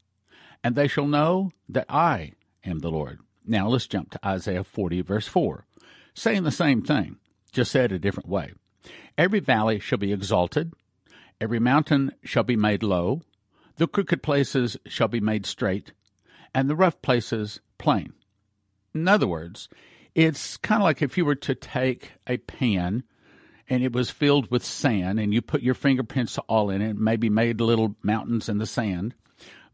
and 0.62 0.75
they 0.75 0.88
shall 0.88 1.06
know 1.06 1.50
that 1.68 1.87
I 1.88 2.33
am 2.64 2.80
the 2.80 2.90
Lord. 2.90 3.21
Now 3.45 3.68
let's 3.68 3.87
jump 3.87 4.11
to 4.11 4.26
Isaiah 4.26 4.64
40, 4.64 5.02
verse 5.02 5.28
4, 5.28 5.66
saying 6.14 6.42
the 6.42 6.50
same 6.50 6.83
thing, 6.83 7.16
just 7.52 7.71
said 7.71 7.92
a 7.92 7.99
different 7.99 8.28
way. 8.28 8.52
Every 9.16 9.40
valley 9.40 9.78
shall 9.78 9.99
be 9.99 10.12
exalted 10.12 10.73
Every 11.40 11.61
mountain 11.61 12.12
shall 12.25 12.45
be 12.45 12.56
made 12.56 12.83
low, 12.83 13.21
the 13.76 13.87
crooked 13.87 14.23
places 14.23 14.78
shall 14.87 15.09
be 15.09 15.21
made 15.21 15.45
straight, 15.45 15.92
and 16.54 16.68
the 16.68 16.76
rough 16.76 17.02
places 17.02 17.61
plain. 17.76 18.14
In 18.95 19.06
other 19.06 19.26
words, 19.26 19.68
it's 20.14 20.56
kind 20.56 20.80
of 20.80 20.85
like 20.85 21.02
if 21.02 21.18
you 21.18 21.26
were 21.26 21.35
to 21.35 21.54
take 21.54 22.12
a 22.26 22.38
pan 22.38 23.02
and 23.68 23.82
it 23.82 23.92
was 23.92 24.11
filled 24.11 24.50
with 24.50 24.64
sand 24.64 25.18
and 25.18 25.35
you 25.35 25.42
put 25.42 25.62
your 25.62 25.75
fingerprints 25.75 26.38
all 26.49 26.70
in 26.70 26.82
it, 26.82 26.90
and 26.90 27.00
maybe 27.00 27.28
made 27.28 27.61
little 27.61 27.96
mountains 28.02 28.49
in 28.49 28.58
the 28.58 28.66
sand. 28.66 29.14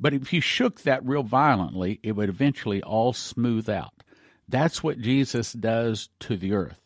But 0.00 0.14
if 0.14 0.32
you 0.32 0.40
shook 0.40 0.82
that 0.82 1.06
real 1.06 1.22
violently, 1.22 2.00
it 2.02 2.12
would 2.12 2.28
eventually 2.28 2.82
all 2.82 3.12
smooth 3.12 3.68
out. 3.68 4.02
That's 4.48 4.82
what 4.82 4.98
Jesus 5.00 5.52
does 5.52 6.08
to 6.20 6.36
the 6.36 6.52
earth. 6.52 6.78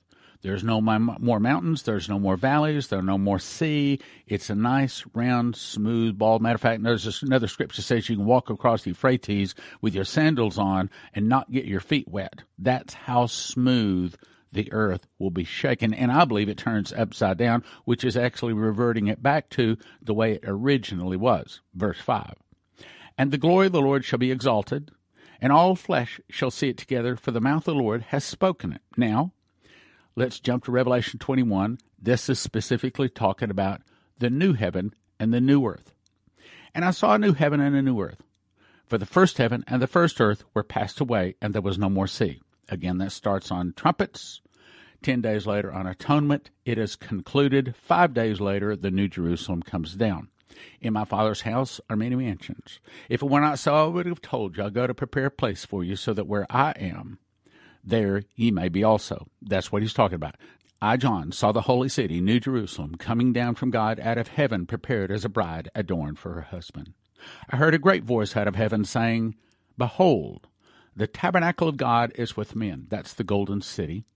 There's 0.42 0.62
no 0.62 0.80
more 0.80 1.40
mountains. 1.40 1.82
There's 1.82 2.08
no 2.08 2.20
more 2.20 2.36
valleys. 2.36 2.88
There's 2.88 3.02
no 3.02 3.18
more 3.18 3.40
sea. 3.40 3.98
It's 4.28 4.50
a 4.50 4.54
nice, 4.54 5.02
round, 5.12 5.56
smooth 5.56 6.18
ball. 6.18 6.38
Matter 6.38 6.54
of 6.54 6.60
fact, 6.60 6.82
there's 6.84 7.22
another 7.22 7.48
scripture 7.48 7.82
says 7.82 8.08
you 8.08 8.16
can 8.16 8.26
walk 8.26 8.50
across 8.50 8.82
the 8.82 8.90
Euphrates 8.90 9.56
with 9.80 9.94
your 9.94 10.04
sandals 10.04 10.56
on 10.58 10.90
and 11.14 11.28
not 11.28 11.50
get 11.50 11.64
your 11.64 11.80
feet 11.80 12.06
wet. 12.06 12.42
That's 12.58 12.94
how 12.94 13.26
smooth 13.26 14.14
the 14.52 14.72
earth 14.72 15.06
will 15.18 15.30
be 15.30 15.44
shaken. 15.44 15.92
And 15.92 16.10
I 16.10 16.24
believe 16.24 16.48
it 16.48 16.58
turns 16.58 16.92
upside 16.92 17.38
down, 17.38 17.64
which 17.84 18.04
is 18.04 18.16
actually 18.16 18.52
reverting 18.52 19.06
it 19.06 19.22
back 19.22 19.48
to 19.50 19.76
the 20.00 20.14
way 20.14 20.34
it 20.34 20.44
originally 20.44 21.16
was. 21.16 21.60
Verse 21.74 22.00
5. 22.00 22.34
And 23.18 23.30
the 23.30 23.38
glory 23.38 23.66
of 23.66 23.72
the 23.72 23.80
Lord 23.80 24.04
shall 24.04 24.18
be 24.18 24.30
exalted, 24.30 24.90
and 25.40 25.52
all 25.52 25.74
flesh 25.74 26.20
shall 26.28 26.50
see 26.50 26.68
it 26.68 26.76
together, 26.76 27.16
for 27.16 27.30
the 27.30 27.40
mouth 27.40 27.66
of 27.68 27.74
the 27.74 27.82
Lord 27.82 28.02
has 28.08 28.24
spoken 28.24 28.72
it. 28.72 28.82
Now, 28.96 29.32
let's 30.14 30.40
jump 30.40 30.64
to 30.64 30.72
Revelation 30.72 31.18
21. 31.18 31.78
This 31.98 32.28
is 32.28 32.38
specifically 32.38 33.08
talking 33.08 33.50
about 33.50 33.80
the 34.18 34.30
new 34.30 34.52
heaven 34.52 34.94
and 35.18 35.32
the 35.32 35.40
new 35.40 35.66
earth. 35.66 35.92
And 36.74 36.84
I 36.84 36.90
saw 36.90 37.14
a 37.14 37.18
new 37.18 37.32
heaven 37.32 37.60
and 37.60 37.74
a 37.74 37.82
new 37.82 38.00
earth. 38.00 38.22
For 38.86 38.98
the 38.98 39.06
first 39.06 39.38
heaven 39.38 39.64
and 39.66 39.82
the 39.82 39.86
first 39.86 40.20
earth 40.20 40.44
were 40.54 40.62
passed 40.62 41.00
away, 41.00 41.36
and 41.40 41.54
there 41.54 41.62
was 41.62 41.78
no 41.78 41.88
more 41.88 42.06
sea. 42.06 42.40
Again, 42.68 42.98
that 42.98 43.12
starts 43.12 43.50
on 43.50 43.74
trumpets. 43.76 44.40
Ten 45.02 45.20
days 45.20 45.46
later, 45.46 45.72
on 45.72 45.86
atonement, 45.86 46.50
it 46.64 46.78
is 46.78 46.96
concluded. 46.96 47.74
Five 47.76 48.14
days 48.14 48.40
later, 48.40 48.74
the 48.74 48.90
New 48.90 49.08
Jerusalem 49.08 49.62
comes 49.62 49.94
down. 49.94 50.28
In 50.80 50.94
my 50.94 51.04
Father's 51.04 51.42
house 51.42 51.80
are 51.90 51.96
many 51.96 52.16
mansions. 52.16 52.80
If 53.08 53.22
it 53.22 53.28
were 53.28 53.40
not 53.40 53.58
so, 53.58 53.74
I 53.74 53.84
would 53.84 54.06
have 54.06 54.22
told 54.22 54.56
you, 54.56 54.62
I'll 54.62 54.70
go 54.70 54.86
to 54.86 54.94
prepare 54.94 55.26
a 55.26 55.30
place 55.30 55.64
for 55.64 55.84
you, 55.84 55.96
so 55.96 56.12
that 56.14 56.26
where 56.26 56.46
I 56.50 56.72
am, 56.72 57.18
there 57.84 58.22
ye 58.34 58.50
may 58.50 58.68
be 58.68 58.82
also. 58.82 59.26
That's 59.42 59.70
what 59.70 59.82
he's 59.82 59.92
talking 59.92 60.16
about. 60.16 60.36
I, 60.80 60.96
John, 60.96 61.32
saw 61.32 61.52
the 61.52 61.62
holy 61.62 61.88
city, 61.88 62.20
New 62.20 62.40
Jerusalem, 62.40 62.96
coming 62.96 63.32
down 63.32 63.54
from 63.54 63.70
God 63.70 63.98
out 64.00 64.18
of 64.18 64.28
heaven, 64.28 64.66
prepared 64.66 65.10
as 65.10 65.24
a 65.24 65.30
bride 65.30 65.70
adorned 65.74 66.18
for 66.18 66.34
her 66.34 66.42
husband. 66.42 66.94
I 67.50 67.56
heard 67.56 67.74
a 67.74 67.78
great 67.78 68.04
voice 68.04 68.36
out 68.36 68.48
of 68.48 68.56
heaven 68.56 68.84
saying, 68.84 69.36
Behold, 69.78 70.48
the 70.96 71.06
tabernacle 71.06 71.68
of 71.68 71.76
God 71.76 72.12
is 72.14 72.36
with 72.36 72.56
men. 72.56 72.86
That's 72.88 73.12
the 73.12 73.24
golden 73.24 73.60
city, 73.60 74.06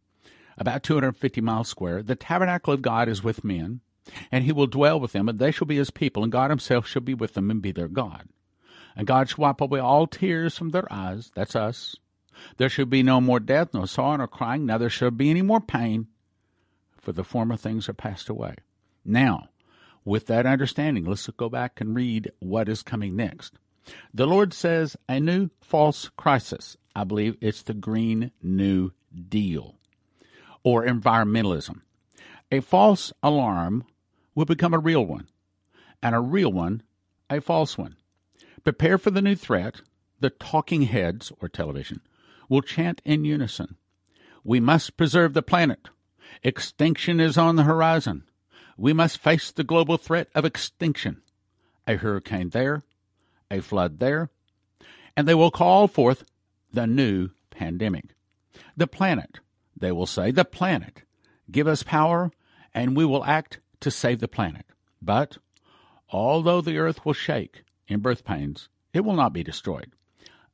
about 0.56 0.82
250 0.82 1.40
miles 1.42 1.68
square. 1.68 2.02
The 2.02 2.16
tabernacle 2.16 2.72
of 2.72 2.80
God 2.80 3.08
is 3.08 3.22
with 3.22 3.44
men, 3.44 3.80
and 4.32 4.44
he 4.44 4.52
will 4.52 4.66
dwell 4.66 4.99
with 4.99 5.12
them, 5.12 5.28
and 5.28 5.38
they 5.38 5.50
shall 5.50 5.66
be 5.66 5.76
his 5.76 5.90
people, 5.90 6.22
and 6.22 6.32
God 6.32 6.50
himself 6.50 6.87
shall 6.87 7.02
be 7.02 7.14
with 7.14 7.34
them 7.34 7.50
and 7.50 7.60
be 7.60 7.70
their 7.70 7.88
God. 7.88 8.28
And 8.96 9.06
God 9.06 9.28
shall 9.28 9.42
wipe 9.42 9.60
away 9.60 9.78
all 9.78 10.06
tears 10.06 10.56
from 10.56 10.70
their 10.70 10.90
eyes. 10.90 11.30
That's 11.34 11.54
us. 11.54 11.96
There 12.56 12.70
shall 12.70 12.87
be 12.87 13.02
no 13.02 13.20
more 13.20 13.40
death, 13.40 13.75
nor 13.75 13.87
sorrow, 13.87 14.16
nor 14.16 14.26
crying, 14.26 14.64
neither 14.64 14.88
shall 14.88 15.10
be 15.10 15.30
any 15.30 15.42
more 15.42 15.60
pain, 15.60 16.06
for 16.99 17.12
the 17.12 17.25
former 17.25 17.56
things 17.56 17.88
are 17.88 17.94
passed 17.94 18.28
away. 18.30 18.54
Now, 19.04 19.49
with 20.04 20.26
that 20.26 20.46
understanding, 20.46 21.04
let's 21.04 21.26
go 21.28 21.50
back 21.50 21.80
and 21.80 21.94
read 21.94 22.32
what 22.38 22.68
is 22.68 22.82
coming 22.82 23.16
next. 23.16 23.58
The 24.12 24.26
Lord 24.26 24.52
says 24.52 24.96
a 25.08 25.20
new 25.20 25.50
false 25.60 26.10
crisis. 26.16 26.76
I 26.94 27.04
believe 27.04 27.37
it's 27.40 27.62
the 27.62 27.75
Green 27.75 28.32
New 28.42 28.92
Deal 29.28 29.76
or 30.62 30.84
environmentalism. 30.84 31.80
A 32.52 32.60
false 32.60 33.12
alarm 33.22 33.84
will 34.34 34.44
become 34.44 34.75
a 34.75 34.78
real 34.78 35.04
one, 35.04 35.28
and 36.02 36.14
a 36.14 36.20
real 36.20 36.52
one 36.52 36.82
a 37.28 37.40
false 37.40 37.78
one. 37.78 37.96
Prepare 38.64 38.99
for 38.99 39.10
the 39.10 39.22
new 39.22 39.37
threat. 39.37 39.82
The 40.18 40.30
talking 40.30 40.82
heads, 40.82 41.32
or 41.40 41.49
television, 41.49 42.02
will 42.49 42.60
chant 42.60 43.00
in 43.06 43.25
unison. 43.25 43.76
We 44.44 44.60
must 44.60 44.99
preserve 44.99 45.32
the 45.32 45.42
planet. 45.42 45.88
Extinction 46.42 47.20
is 47.20 47.38
on 47.38 47.56
the 47.56 47.62
horizon. 47.62 48.25
We 48.76 48.92
must 48.92 49.18
face 49.18 49.50
the 49.50 49.64
global 49.64 49.96
threat 49.96 50.28
of 50.34 50.44
extinction. 50.44 51.22
A 51.87 51.96
hurricane 51.96 52.50
there, 52.50 52.82
a 53.50 53.61
flood 53.61 53.99
there, 53.99 54.30
and 55.16 55.26
they 55.26 55.35
will 55.35 55.50
call 55.50 55.88
forth 55.88 56.25
the 56.73 56.87
new 56.87 57.30
pandemic. 57.50 58.14
The 58.76 58.87
planet, 58.87 59.40
they 59.76 59.92
will 59.92 60.07
say, 60.07 60.30
the 60.30 60.45
planet, 60.45 61.02
give 61.50 61.66
us 61.66 61.83
power, 61.83 62.30
and 62.73 62.97
we 62.97 63.04
will 63.04 63.25
act 63.25 63.59
to 63.80 63.90
save 63.90 64.21
the 64.21 64.28
planet. 64.28 64.66
But 65.02 65.38
although 66.11 66.61
the 66.61 66.78
earth 66.78 67.04
will 67.04 67.12
shake 67.12 67.62
in 67.88 68.00
birth 68.00 68.25
pains, 68.25 68.69
it 68.92 69.00
will 69.00 69.14
not 69.14 69.33
be 69.33 69.42
destroyed 69.42 69.92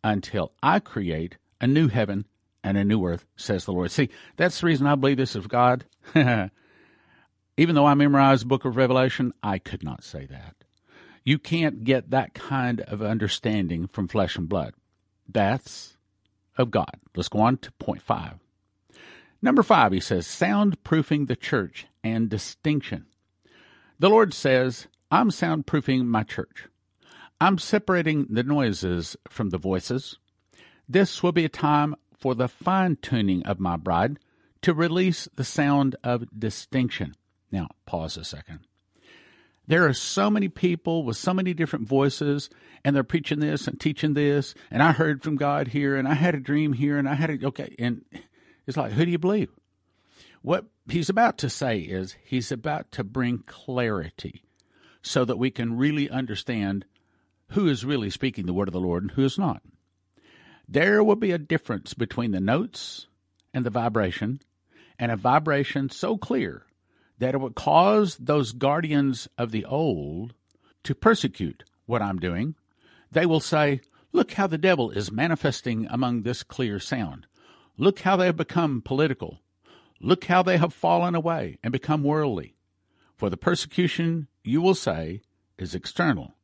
until 0.03 0.53
I 0.63 0.79
create 0.79 1.37
a 1.61 1.67
new 1.67 1.89
heaven 1.89 2.27
and 2.63 2.77
a 2.77 2.85
new 2.85 3.05
earth, 3.05 3.25
says 3.37 3.65
the 3.65 3.73
Lord. 3.73 3.91
See, 3.91 4.09
that's 4.37 4.61
the 4.61 4.67
reason 4.67 4.87
I 4.87 4.95
believe 4.95 5.17
this 5.17 5.37
is 5.37 5.47
God. 5.47 5.85
Even 7.57 7.75
though 7.75 7.87
I 7.87 7.95
memorized 7.95 8.43
the 8.43 8.49
book 8.49 8.65
of 8.65 8.77
Revelation, 8.77 9.33
I 9.43 9.59
could 9.59 9.83
not 9.83 10.05
say 10.05 10.27
that. 10.27 10.66
You 11.27 11.41
can't 11.41 11.83
get 11.83 12.11
that 12.11 12.35
kind 12.35 12.83
of 12.83 13.03
understanding 13.03 13.89
from 13.89 14.07
flesh 14.07 14.37
and 14.37 14.49
blood. 14.49 14.75
That's 15.29 15.97
of 16.57 16.71
God. 16.71 17.01
Let's 17.17 17.29
go 17.29 17.41
on 17.41 17.57
to 17.59 17.73
point 17.73 18.01
five. 18.01 18.35
Number 19.43 19.65
five, 19.65 19.91
he 19.91 19.99
says, 19.99 20.25
soundproofing 20.25 21.27
the 21.27 21.35
church 21.35 21.89
and 22.05 22.29
distinction. 22.29 23.07
The 23.99 24.09
Lord 24.09 24.35
says, 24.35 24.87
I'm 25.11 25.31
soundproofing 25.31 26.05
my 26.05 26.23
church. 26.23 26.69
I'm 27.41 27.59
separating 27.59 28.29
the 28.31 28.45
noises 28.45 29.17
from 29.29 29.51
the 29.51 29.59
voices. 29.59 30.19
This 30.89 31.25
will 31.25 31.33
be 31.33 31.45
a 31.45 31.49
time 31.49 31.97
for 32.17 32.37
the 32.37 32.47
fine 32.47 32.99
tuning 33.03 33.45
of 33.45 33.59
my 33.59 33.77
bride 33.77 34.21
to 34.63 34.73
release 34.73 35.29
the 35.35 35.45
sound 35.45 35.97
of 36.05 36.29
distinction. 36.39 37.17
Now, 37.51 37.67
pause 37.85 38.17
a 38.17 38.25
second. 38.25 38.61
There 39.67 39.87
are 39.87 39.93
so 39.93 40.31
many 40.31 40.49
people 40.49 41.03
with 41.03 41.17
so 41.17 41.35
many 41.35 41.53
different 41.53 41.89
voices, 41.89 42.51
and 42.85 42.95
they're 42.95 43.03
preaching 43.03 43.41
this 43.41 43.67
and 43.67 43.81
teaching 43.81 44.15
this, 44.15 44.55
and 44.71 44.83
I 44.83 44.93
heard 44.93 45.23
from 45.23 45.37
God 45.37 45.69
here, 45.69 45.97
and 45.97 46.07
I 46.07 46.15
had 46.15 46.35
a 46.35 46.41
dream 46.41 46.73
here, 46.73 46.99
and 46.99 47.09
I 47.09 47.15
had 47.15 47.31
a 47.31 47.47
okay, 47.47 47.75
and 47.79 48.05
it's 48.67 48.77
like, 48.77 48.93
who 48.93 49.05
do 49.05 49.11
you 49.11 49.19
believe? 49.19 49.51
What 50.43 50.67
he's 50.89 51.09
about 51.09 51.39
to 51.39 51.51
say 51.51 51.81
is 51.81 52.17
he's 52.25 52.53
about 52.53 52.93
to 52.93 53.03
bring 53.03 53.39
clarity 53.47 54.45
so 55.03 55.25
that 55.25 55.39
we 55.39 55.51
can 55.51 55.77
really 55.77 56.09
understand 56.09 56.85
who 57.51 57.69
is 57.69 57.85
really 57.85 58.11
speaking 58.11 58.47
the 58.47 58.55
word 58.55 58.69
of 58.69 58.73
the 58.75 58.81
Lord 58.81 59.03
and 59.03 59.13
who 59.13 59.25
is 59.25 59.39
not. 59.39 59.63
There 60.69 61.03
will 61.03 61.17
be 61.17 61.33
a 61.33 61.39
difference 61.39 61.95
between 61.95 62.33
the 62.33 62.41
notes 62.41 63.07
and 63.53 63.65
the 63.65 63.71
vibration, 63.71 64.41
and 64.99 65.11
a 65.11 65.17
vibration 65.17 65.91
so 65.91 66.17
clear 66.17 66.66
that 67.19 67.35
it 67.35 67.41
would 67.41 67.55
cause 67.55 68.17
those 68.17 68.53
guardians 68.53 69.29
of 69.39 69.51
the 69.51 69.65
old 69.65 70.35
to 70.85 70.95
persecute 70.95 71.65
what 71.87 72.03
I'm 72.03 72.19
doing. 72.19 72.55
They 73.11 73.27
will 73.27 73.41
say, 73.41 73.81
Look 74.13 74.33
how 74.33 74.47
the 74.47 74.59
devil 74.59 74.91
is 74.91 75.13
manifesting 75.13 75.87
among 75.91 76.23
this 76.23 76.43
clear 76.43 76.79
sound. 76.79 77.27
Look 77.77 78.01
how 78.01 78.17
they 78.17 78.27
have 78.27 78.37
become 78.37 78.81
political. 78.81 79.41
Look 80.01 80.25
how 80.25 80.43
they 80.43 80.57
have 80.57 80.73
fallen 80.73 81.15
away 81.15 81.59
and 81.63 81.73
become 81.73 82.03
worldly. 82.03 82.55
For 83.17 83.29
the 83.29 83.37
persecution, 83.37 84.29
you 84.43 84.61
will 84.63 84.75
say, 84.75 85.23
is 85.59 85.75
external. 85.75 86.35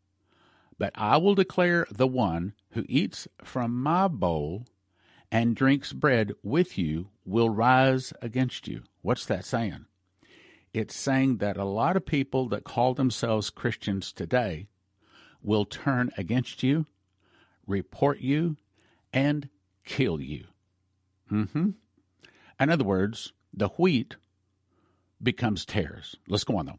But 0.79 0.93
I 0.95 1.17
will 1.19 1.35
declare 1.35 1.87
the 1.91 2.07
one 2.07 2.55
who 2.71 2.85
eats 2.89 3.29
from 3.43 3.83
my 3.83 4.09
bowl 4.09 4.67
and 5.31 5.57
drinks 5.57 5.93
bread 5.93 6.33
with 6.43 6.77
you 6.77 7.09
will 7.25 7.51
rise 7.51 8.13
against 8.21 8.69
you. 8.69 8.83
What's 9.01 9.25
that 9.27 9.45
saying? 9.45 9.87
It's 10.73 10.97
saying 10.97 11.39
that 11.39 11.57
a 11.57 11.65
lot 11.65 11.97
of 11.97 12.07
people 12.07 12.49
that 12.49 12.65
call 12.65 12.95
themselves 12.95 13.51
Christians 13.51 14.13
today 14.13 14.69
will 15.43 15.65
turn 15.65 16.11
against 16.17 16.63
you, 16.63 16.87
report 17.67 18.21
you, 18.21 18.57
and 19.13 19.49
kill 19.85 20.21
you. 20.21 20.47
Mm-hmm. 21.31 21.71
In 22.61 22.71
other 22.71 22.85
words, 22.85 23.33
the 23.53 23.69
wheat 23.69 24.17
becomes 25.23 25.65
tares. 25.65 26.17
Let's 26.27 26.45
go 26.45 26.57
on 26.57 26.67
though. 26.67 26.79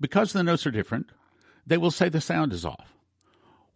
Because 0.00 0.32
the 0.32 0.42
notes 0.42 0.66
are 0.66 0.70
different, 0.70 1.10
they 1.66 1.76
will 1.76 1.90
say 1.90 2.08
the 2.08 2.20
sound 2.20 2.52
is 2.52 2.64
off. 2.64 2.94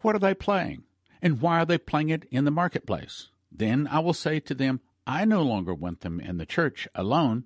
What 0.01 0.15
are 0.15 0.21
they 0.21 0.35
playing? 0.35 0.85
And 1.21 1.41
why 1.41 1.61
are 1.61 1.67
they 1.67 1.79
playing 1.79 2.11
it 2.11 2.27
in 2.31 2.45
the 2.45 2.51
marketplace? 2.51 3.29
Then 3.51 3.89
I 3.91 3.99
will 3.99 4.15
say 4.15 4.39
to 4.41 4.55
them, 4.55 4.81
I 5.07 5.25
no 5.25 5.43
longer 5.43 5.75
want 5.75 6.01
them 6.03 6.21
in 6.21 6.37
the 6.37 6.47
church 6.47 6.87
alone. 6.95 7.45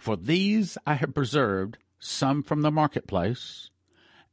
For 0.00 0.16
these 0.16 0.78
I 0.86 0.94
have 0.94 1.14
preserved 1.14 1.76
some 1.98 2.42
from 2.42 2.62
the 2.62 2.70
marketplace, 2.70 3.68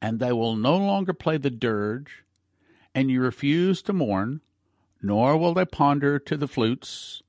and 0.01 0.17
they 0.17 0.31
will 0.31 0.55
no 0.55 0.77
longer 0.77 1.12
play 1.12 1.36
the 1.36 1.50
dirge, 1.50 2.24
and 2.95 3.12
you 3.12 3.19
refuse 3.19 3.81
to 3.81 3.91
mourn, 3.91 4.39
nor 5.01 5.36
will 5.36 5.53
they 5.53 5.65
ponder 5.65 6.19
to 6.19 6.38
the 6.38 6.47
flutes, 6.47 7.21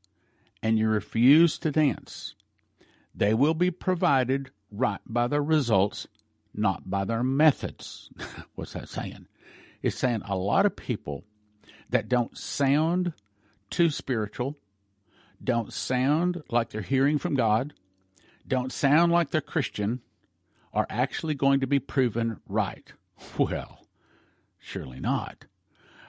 and 0.63 0.79
you 0.79 0.89
refuse 0.89 1.59
to 1.59 1.73
dance. 1.73 2.37
They 3.13 3.35
will 3.35 3.55
be 3.55 3.73
provided 3.73 4.53
right 4.71 5.01
by 5.05 5.27
their 5.27 5.43
results, 5.43 6.07
not 6.55 6.89
by 6.89 7.05
their 7.05 7.25
methods. 7.25 8.09
What's 8.55 8.75
that 8.75 8.89
saying? 8.89 9.27
It's 9.83 9.99
saying 9.99 10.23
a 10.25 10.37
lot 10.37 10.65
of 10.65 10.77
people 10.77 11.25
that 11.91 12.09
don't 12.09 12.39
sound 12.39 13.15
too 13.69 13.91
spiritual, 13.91 14.57
don't 15.43 15.73
sound 15.73 16.45
like 16.51 16.71
they're 16.71 16.83
hearing 16.83 17.19
from 17.19 17.35
God, 17.35 17.75
don't 18.49 18.73
sound 18.73 19.13
like 19.13 19.31
they're 19.31 19.41
Christian 19.41 20.01
are 20.73 20.87
actually 20.89 21.35
going 21.35 21.61
to 21.61 21.67
be 21.67 21.79
proven 21.79 22.41
right. 22.49 22.93
Well, 23.39 23.87
surely 24.59 25.01
not. 25.01 25.47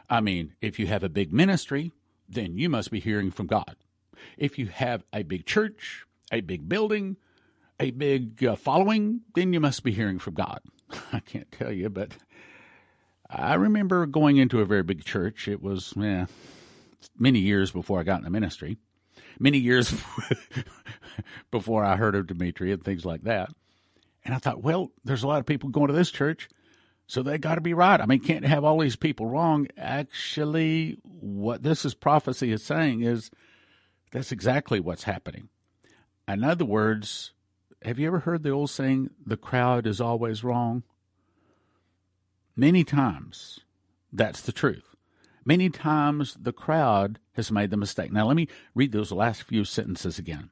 I 0.10 0.22
mean, 0.22 0.53
if 0.62 0.77
you 0.79 0.88
have 0.88 1.03
a 1.03 1.10
big 1.10 1.34
ministry, 1.34 1.91
then 2.27 2.58
you 2.58 2.69
must 2.69 2.91
be 2.91 3.00
hearing 3.00 3.31
from 3.31 3.48
God. 3.48 3.75
If 4.38 4.60
you 4.60 4.67
have 4.67 5.03
a 5.13 5.24
big 5.24 5.46
church, 5.46 6.05
a 6.31 6.41
big 6.41 6.69
building, 6.69 7.17
a 7.79 7.91
big 7.91 8.43
uh, 8.43 8.55
following, 8.55 9.22
then 9.34 9.53
you 9.53 9.60
must 9.60 9.84
be 9.84 9.91
hearing 9.91 10.19
from 10.19 10.36
God. 10.36 10.60
I 11.13 11.19
can't 11.19 11.51
tell 11.51 11.72
you, 11.72 11.89
but 11.89 12.12
I 13.29 13.55
remember 13.55 14.05
going 14.05 14.38
into 14.38 14.62
a 14.62 14.65
very 14.65 14.84
big 14.84 15.03
church. 15.03 15.48
It 15.48 15.62
was 15.62 15.93
eh, 15.98 16.25
many 17.17 17.39
years 17.39 17.72
before 17.72 18.00
I 18.00 18.03
got 18.03 18.19
in 18.19 18.24
the 18.24 18.29
ministry. 18.29 18.77
Many 19.38 19.57
years 19.57 19.93
before 21.51 21.83
I 21.83 21.95
heard 21.95 22.15
of 22.15 22.27
Dimitri 22.27 22.71
and 22.71 22.83
things 22.83 23.05
like 23.05 23.21
that. 23.21 23.50
And 24.25 24.33
I 24.33 24.38
thought, 24.38 24.63
well, 24.63 24.91
there's 25.03 25.24
a 25.24 25.27
lot 25.27 25.39
of 25.39 25.45
people 25.45 25.69
going 25.69 25.88
to 25.88 25.93
this 25.93 26.12
church, 26.12 26.50
so 27.07 27.24
they 27.24 27.38
got 27.38 27.55
to 27.55 27.62
be 27.62 27.74
right. 27.74 28.00
I 28.00 28.05
mean, 28.05 28.19
can't 28.19 28.45
have 28.45 28.63
all 28.63 28.79
these 28.79 28.95
people 28.95 29.25
wrong. 29.25 29.67
Actually, 29.77 31.00
what 31.03 31.63
this 31.63 31.86
is 31.86 31.93
prophecy 31.93 32.51
is 32.51 32.63
saying 32.63 33.01
is 33.01 33.31
that's 34.12 34.31
exactly 34.31 34.79
what's 34.79 35.03
happening. 35.03 35.50
In 36.27 36.43
other 36.43 36.65
words, 36.65 37.31
have 37.81 37.98
you 37.98 38.07
ever 38.07 38.19
heard 38.19 38.43
the 38.43 38.51
old 38.51 38.69
saying, 38.69 39.09
the 39.25 39.38
crowd 39.38 39.88
is 39.88 40.01
always 40.01 40.43
wrong? 40.43 40.83
Many 42.55 42.83
times, 42.83 43.62
that's 44.12 44.41
the 44.41 44.51
truth. 44.51 44.88
Many 45.50 45.72
times, 45.72 46.38
the 46.39 46.53
crowd 46.53 47.18
has 47.34 47.51
made 47.51 47.72
the 47.72 47.75
mistake. 47.75 48.12
Now, 48.12 48.27
let 48.27 48.36
me 48.36 48.48
read 48.75 48.91
those 48.91 49.12
last 49.12 49.41
few 49.41 49.65
sentences 49.65 50.20
again. 50.20 50.51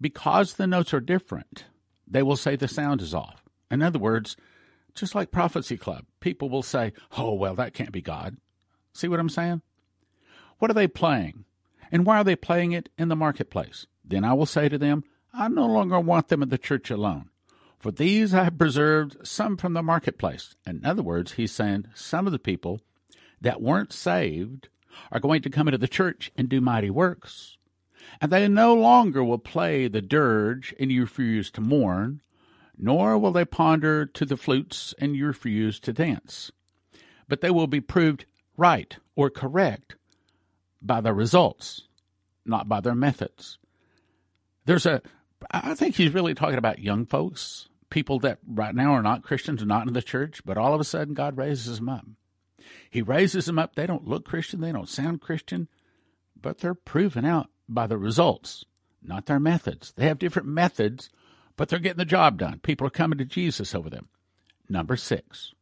Because 0.00 0.54
the 0.54 0.66
notes 0.66 0.94
are 0.94 1.00
different, 1.00 1.66
they 2.08 2.22
will 2.22 2.36
say 2.36 2.56
the 2.56 2.68
sound 2.68 3.02
is 3.02 3.12
off. 3.12 3.42
In 3.70 3.82
other 3.82 3.98
words, 3.98 4.34
just 4.94 5.14
like 5.14 5.30
Prophecy 5.30 5.76
Club, 5.76 6.06
people 6.20 6.48
will 6.48 6.62
say, 6.62 6.94
oh, 7.18 7.34
well, 7.34 7.54
that 7.56 7.74
can't 7.74 7.92
be 7.92 8.00
God. 8.00 8.38
See 8.94 9.08
what 9.08 9.20
I'm 9.20 9.28
saying? 9.28 9.60
What 10.56 10.70
are 10.70 10.74
they 10.74 10.88
playing? 10.88 11.44
And 11.90 12.06
why 12.06 12.16
are 12.16 12.24
they 12.24 12.34
playing 12.34 12.72
it 12.72 12.88
in 12.96 13.08
the 13.08 13.14
marketplace? 13.14 13.86
Then 14.02 14.24
I 14.24 14.32
will 14.32 14.46
say 14.46 14.70
to 14.70 14.78
them, 14.78 15.04
I 15.34 15.48
no 15.48 15.66
longer 15.66 16.00
want 16.00 16.28
them 16.28 16.42
in 16.42 16.48
the 16.48 16.56
church 16.56 16.90
alone. 16.90 17.28
For 17.78 17.90
these 17.90 18.32
I 18.32 18.44
have 18.44 18.56
preserved 18.56 19.18
some 19.28 19.58
from 19.58 19.74
the 19.74 19.82
marketplace. 19.82 20.56
In 20.66 20.82
other 20.82 21.02
words, 21.02 21.32
he's 21.32 21.52
saying 21.52 21.88
some 21.94 22.24
of 22.24 22.32
the 22.32 22.38
people 22.38 22.80
that 23.42 23.60
weren't 23.60 23.92
saved 23.92 24.68
are 25.10 25.20
going 25.20 25.42
to 25.42 25.50
come 25.50 25.68
into 25.68 25.78
the 25.78 25.88
church 25.88 26.32
and 26.36 26.48
do 26.48 26.60
mighty 26.60 26.90
works. 26.90 27.58
And 28.20 28.30
they 28.30 28.46
no 28.48 28.74
longer 28.74 29.22
will 29.22 29.38
play 29.38 29.88
the 29.88 30.02
dirge 30.02 30.74
and 30.78 30.90
you 30.90 31.02
refuse 31.02 31.50
to 31.52 31.60
mourn, 31.60 32.20
nor 32.76 33.18
will 33.18 33.32
they 33.32 33.44
ponder 33.44 34.06
to 34.06 34.24
the 34.24 34.36
flutes 34.36 34.94
and 34.98 35.16
you 35.16 35.26
refuse 35.26 35.80
to 35.80 35.92
dance. 35.92 36.50
But 37.28 37.40
they 37.40 37.50
will 37.50 37.66
be 37.66 37.80
proved 37.80 38.26
right 38.56 38.96
or 39.16 39.30
correct 39.30 39.96
by 40.80 41.00
their 41.00 41.14
results, 41.14 41.82
not 42.44 42.68
by 42.68 42.80
their 42.80 42.94
methods. 42.94 43.58
There's 44.66 44.86
a, 44.86 45.02
I 45.50 45.74
think 45.74 45.96
he's 45.96 46.14
really 46.14 46.34
talking 46.34 46.58
about 46.58 46.78
young 46.78 47.06
folks, 47.06 47.68
people 47.90 48.18
that 48.20 48.38
right 48.46 48.74
now 48.74 48.92
are 48.92 49.02
not 49.02 49.22
Christians, 49.22 49.64
not 49.64 49.86
in 49.86 49.92
the 49.92 50.02
church, 50.02 50.42
but 50.44 50.58
all 50.58 50.74
of 50.74 50.80
a 50.80 50.84
sudden 50.84 51.14
God 51.14 51.36
raises 51.36 51.78
them 51.78 51.88
up. 51.88 52.04
He 52.90 53.02
raises 53.02 53.46
them 53.46 53.58
up. 53.58 53.74
They 53.74 53.86
don't 53.86 54.06
look 54.06 54.24
Christian, 54.24 54.60
they 54.60 54.72
don't 54.72 54.88
sound 54.88 55.20
Christian, 55.20 55.68
but 56.40 56.58
they're 56.58 56.74
proven 56.74 57.24
out 57.24 57.48
by 57.68 57.86
the 57.86 57.98
results, 57.98 58.64
not 59.02 59.26
their 59.26 59.40
methods. 59.40 59.92
They 59.96 60.06
have 60.06 60.18
different 60.18 60.48
methods, 60.48 61.10
but 61.56 61.68
they're 61.68 61.78
getting 61.78 61.98
the 61.98 62.04
job 62.04 62.38
done. 62.38 62.60
People 62.60 62.86
are 62.86 62.90
coming 62.90 63.18
to 63.18 63.24
Jesus 63.24 63.74
over 63.74 63.90
them. 63.90 64.08
Number 64.68 64.96
six, 64.96 65.52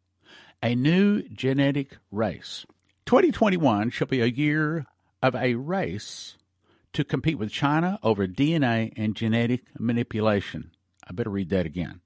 a 0.62 0.74
new 0.74 1.22
genetic 1.28 1.98
race. 2.10 2.66
2021 3.06 3.90
shall 3.90 4.06
be 4.06 4.20
a 4.20 4.26
year 4.26 4.86
of 5.22 5.34
a 5.34 5.54
race 5.54 6.36
to 6.92 7.04
compete 7.04 7.38
with 7.38 7.50
China 7.50 7.98
over 8.02 8.26
DNA 8.26 8.92
and 8.96 9.14
genetic 9.14 9.62
manipulation. 9.78 10.70
I 11.08 11.12
better 11.12 11.30
read 11.30 11.50
that 11.50 11.66
again. 11.66 12.00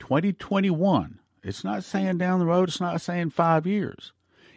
2021. 0.00 1.18
It's 1.44 1.62
not 1.62 1.84
saying 1.84 2.18
down 2.18 2.40
the 2.40 2.46
road, 2.46 2.70
it's 2.70 2.80
not 2.80 3.00
saying 3.00 3.30
five 3.30 3.66
years. 3.66 4.12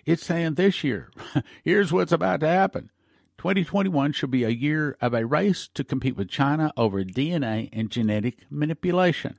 It's 0.05 0.25
saying 0.25 0.53
this 0.53 0.83
year. 0.83 1.11
Here's 1.63 1.91
what's 1.91 2.13
about 2.13 2.39
to 2.39 2.47
happen. 2.47 2.89
2021 3.37 4.13
should 4.13 4.31
be 4.31 4.45
a 4.45 4.49
year 4.49 4.97
of 5.01 5.13
a 5.13 5.25
race 5.25 5.67
to 5.75 5.83
compete 5.83 6.15
with 6.15 6.29
China 6.29 6.71
over 6.77 7.03
DNA 7.03 7.69
and 7.73 7.91
genetic 7.91 8.39
manipulation. 8.49 9.37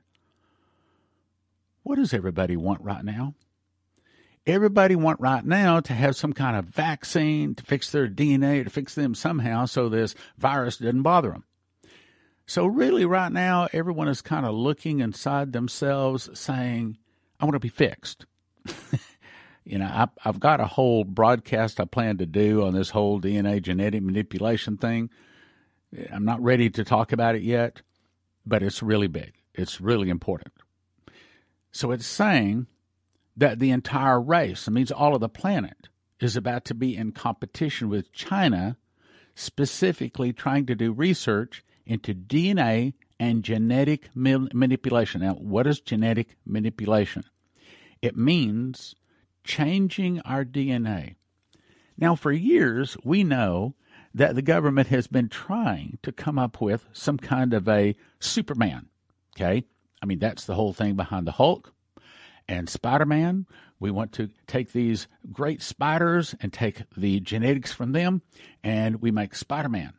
What 1.81 1.95
does 1.95 2.13
everybody 2.13 2.55
want 2.55 2.81
right 2.81 3.03
now? 3.03 3.33
Everybody 4.45 4.95
want 4.95 5.19
right 5.19 5.43
now 5.43 5.79
to 5.79 5.93
have 5.93 6.15
some 6.15 6.33
kind 6.33 6.55
of 6.55 6.65
vaccine 6.65 7.55
to 7.55 7.63
fix 7.63 7.91
their 7.91 8.07
DNA, 8.07 8.63
to 8.63 8.69
fix 8.69 8.95
them 8.95 9.15
somehow 9.15 9.65
so 9.65 9.89
this 9.89 10.15
virus 10.37 10.77
doesn't 10.77 11.01
bother 11.01 11.31
them. 11.31 11.45
So, 12.45 12.65
really, 12.65 13.05
right 13.05 13.31
now, 13.31 13.67
everyone 13.73 14.07
is 14.07 14.21
kind 14.21 14.45
of 14.45 14.55
looking 14.55 15.01
inside 15.01 15.51
themselves 15.51 16.29
saying, 16.33 16.97
I 17.39 17.45
want 17.45 17.55
to 17.55 17.59
be 17.59 17.69
fixed. 17.69 18.25
you 19.63 19.77
know, 19.77 19.85
I, 19.85 20.07
I've 20.25 20.39
got 20.39 20.59
a 20.59 20.65
whole 20.65 21.03
broadcast 21.03 21.79
I 21.79 21.85
plan 21.85 22.17
to 22.17 22.25
do 22.25 22.63
on 22.63 22.73
this 22.73 22.89
whole 22.89 23.21
DNA 23.21 23.61
genetic 23.61 24.03
manipulation 24.03 24.77
thing. 24.77 25.09
I'm 26.11 26.25
not 26.25 26.41
ready 26.41 26.69
to 26.71 26.83
talk 26.83 27.11
about 27.11 27.35
it 27.35 27.43
yet, 27.43 27.81
but 28.45 28.61
it's 28.61 28.83
really 28.83 29.07
big. 29.07 29.33
It's 29.53 29.81
really 29.81 30.09
important. 30.09 30.53
So, 31.71 31.91
it's 31.91 32.05
saying 32.05 32.67
that 33.37 33.59
the 33.59 33.71
entire 33.71 34.19
race, 34.19 34.67
it 34.67 34.71
means 34.71 34.91
all 34.91 35.15
of 35.15 35.21
the 35.21 35.29
planet, 35.29 35.87
is 36.19 36.35
about 36.35 36.65
to 36.65 36.73
be 36.73 36.95
in 36.95 37.11
competition 37.11 37.89
with 37.89 38.11
China, 38.11 38.77
specifically 39.35 40.33
trying 40.33 40.65
to 40.65 40.75
do 40.75 40.91
research 40.91 41.63
into 41.85 42.13
DNA 42.13 42.93
and 43.19 43.43
genetic 43.43 44.09
manipulation. 44.15 45.21
Now, 45.21 45.33
what 45.33 45.67
is 45.67 45.81
genetic 45.81 46.37
manipulation? 46.45 47.23
It 48.01 48.15
means 48.15 48.95
changing 49.43 50.21
our 50.21 50.45
DNA. 50.45 51.15
Now, 51.97 52.15
for 52.15 52.31
years, 52.31 52.95
we 53.03 53.23
know 53.23 53.75
that 54.13 54.35
the 54.35 54.41
government 54.41 54.87
has 54.87 55.07
been 55.07 55.27
trying 55.29 55.99
to 56.01 56.11
come 56.11 56.39
up 56.39 56.61
with 56.61 56.85
some 56.93 57.17
kind 57.17 57.53
of 57.53 57.67
a 57.67 57.95
Superman. 58.19 58.87
Okay? 59.35 59.65
I 60.01 60.05
mean, 60.05 60.19
that's 60.19 60.45
the 60.45 60.55
whole 60.55 60.73
thing 60.73 60.95
behind 60.95 61.27
the 61.27 61.33
Hulk 61.33 61.73
and 62.47 62.69
Spider 62.69 63.05
Man. 63.05 63.45
We 63.79 63.91
want 63.91 64.11
to 64.13 64.29
take 64.47 64.71
these 64.71 65.07
great 65.31 65.61
spiders 65.61 66.35
and 66.41 66.51
take 66.51 66.83
the 66.97 67.19
genetics 67.19 67.71
from 67.71 67.91
them, 67.91 68.21
and 68.63 69.01
we 69.01 69.11
make 69.11 69.35
Spider 69.35 69.69
Man. 69.69 69.93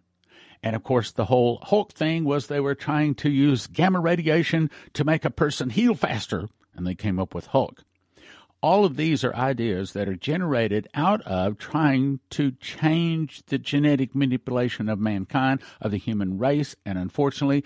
And 0.63 0.77
of 0.77 0.83
course, 0.83 1.11
the 1.11 1.27
whole 1.27 1.59
Hulk 1.63 1.93
thing 1.93 2.25
was 2.25 2.47
they 2.47 2.61
were 2.61 2.75
trying 2.75 3.15
to 3.17 3.31
use 3.31 3.67
gamma 3.67 4.01
radiation 4.01 4.71
to 4.95 5.05
make 5.05 5.25
a 5.25 5.31
person 5.31 5.71
heal 5.71 5.95
faster, 5.95 6.49
and 6.75 6.87
they 6.87 6.95
came 6.95 7.19
up 7.19 7.35
with 7.35 7.47
Hulk. 7.47 7.83
All 8.63 8.85
of 8.85 8.97
these 8.97 9.25
are 9.25 9.35
ideas 9.35 9.95
that 9.95 10.07
are 10.07 10.17
generated 10.17 10.87
out 10.93 11.23
of 11.23 11.57
trying 11.57 12.21
to 12.31 12.51
change 12.53 13.43
the 13.47 13.59
genetic 13.59 14.15
manipulation 14.15 14.91
of 14.91 14.99
mankind, 14.99 15.61
of 15.81 15.93
the 15.93 15.97
human 15.97 16.39
race, 16.39 16.77
and 16.85 16.99
unfortunately, 16.99 17.65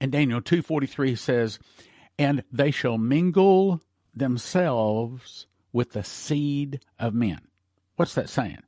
and 0.00 0.10
Daniel 0.10 0.40
2:43 0.40 1.14
says, 1.14 1.58
"And 2.18 2.42
they 2.50 2.70
shall 2.70 2.96
mingle 2.96 3.82
themselves 4.14 5.46
with 5.72 5.92
the 5.92 6.04
seed 6.04 6.80
of 6.98 7.14
men. 7.14 7.40
What's 7.96 8.14
that 8.14 8.28
saying? 8.28 8.62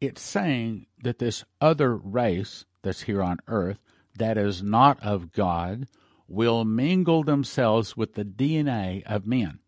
It's 0.00 0.20
saying 0.20 0.86
that 1.02 1.18
this 1.18 1.44
other 1.60 1.96
race 1.96 2.64
that's 2.86 3.02
here 3.02 3.22
on 3.22 3.38
earth 3.48 3.78
that 4.16 4.38
is 4.38 4.62
not 4.62 5.02
of 5.02 5.32
God 5.32 5.86
will 6.28 6.64
mingle 6.64 7.22
themselves 7.22 7.96
with 7.96 8.14
the 8.14 8.24
DNA 8.24 9.02
of 9.04 9.26
men. 9.26 9.58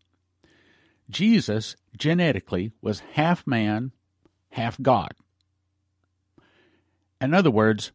Jesus 1.09 1.75
genetically 1.97 2.71
was 2.81 3.01
half 3.13 3.45
man, 3.47 3.91
half 4.51 4.81
God. 4.81 5.11
In 7.21 7.33
other 7.33 7.51
words, 7.51 7.91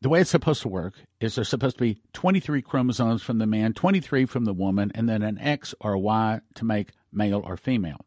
the 0.00 0.08
way 0.08 0.20
it's 0.20 0.30
supposed 0.30 0.62
to 0.62 0.68
work 0.68 0.94
is 1.20 1.34
there's 1.34 1.48
supposed 1.48 1.78
to 1.78 1.82
be 1.82 2.00
23 2.12 2.62
chromosomes 2.62 3.22
from 3.22 3.38
the 3.38 3.46
man, 3.46 3.72
23 3.72 4.26
from 4.26 4.44
the 4.44 4.52
woman, 4.52 4.92
and 4.94 5.08
then 5.08 5.22
an 5.22 5.38
X 5.38 5.74
or 5.80 5.94
a 5.94 5.98
Y 5.98 6.40
to 6.54 6.64
make 6.64 6.92
male 7.12 7.42
or 7.44 7.56
female. 7.56 8.04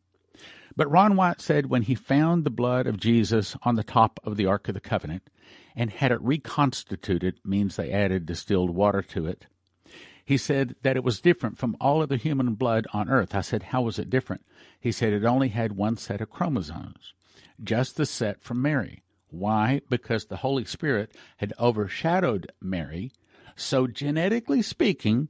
But 0.76 0.90
Ron 0.90 1.16
Wyatt 1.16 1.42
said 1.42 1.66
when 1.68 1.84
he 1.84 1.96
found 1.96 2.44
the 2.44 2.50
blood 2.50 2.88
of 2.88 3.00
Jesus 3.00 3.56
on 3.64 3.76
the 3.76 3.84
top 3.84 4.20
of 4.24 4.38
the 4.38 4.46
Ark 4.46 4.68
of 4.68 4.74
the 4.74 4.80
Covenant 4.80 5.30
and 5.76 5.90
had 5.90 6.12
it 6.12 6.22
reconstituted, 6.22 7.40
means 7.46 7.76
they 7.76 7.92
added 7.92 8.26
distilled 8.26 8.72
water 8.72 9.02
to 9.02 9.26
it, 9.26 9.48
he 10.24 10.38
said 10.38 10.76
that 10.84 10.96
it 10.96 11.04
was 11.04 11.20
different 11.20 11.58
from 11.58 11.76
all 11.82 12.02
other 12.02 12.16
human 12.16 12.54
blood 12.54 12.88
on 12.94 13.10
earth. 13.10 13.36
I 13.36 13.42
said, 13.42 13.64
How 13.64 13.82
was 13.82 14.00
it 14.00 14.10
different? 14.10 14.46
He 14.80 14.92
said 14.92 15.14
it 15.14 15.26
only 15.26 15.50
had 15.50 15.74
one 15.74 15.98
set 15.98 16.22
of 16.22 16.30
chromosomes, 16.30 17.14
just 17.62 17.98
the 17.98 18.06
set 18.06 18.42
from 18.42 18.62
Mary. 18.62 19.04
Why? 19.30 19.82
Because 19.90 20.26
the 20.26 20.38
Holy 20.38 20.66
Spirit 20.66 21.16
had 21.38 21.54
overshadowed 21.60 22.52
Mary. 22.62 23.12
So, 23.56 23.88
genetically 23.88 24.62
speaking, 24.62 25.30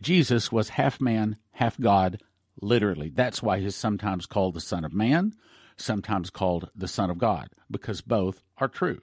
Jesus 0.00 0.50
was 0.50 0.70
half 0.70 1.00
man, 1.00 1.36
half 1.52 1.78
God, 1.78 2.20
literally. 2.60 3.10
That's 3.10 3.42
why 3.42 3.60
he's 3.60 3.76
sometimes 3.76 4.26
called 4.26 4.54
the 4.54 4.60
Son 4.60 4.84
of 4.84 4.92
Man, 4.92 5.32
sometimes 5.76 6.30
called 6.30 6.70
the 6.74 6.88
Son 6.88 7.10
of 7.10 7.18
God, 7.18 7.48
because 7.70 8.00
both 8.00 8.42
are 8.58 8.68
true. 8.68 9.00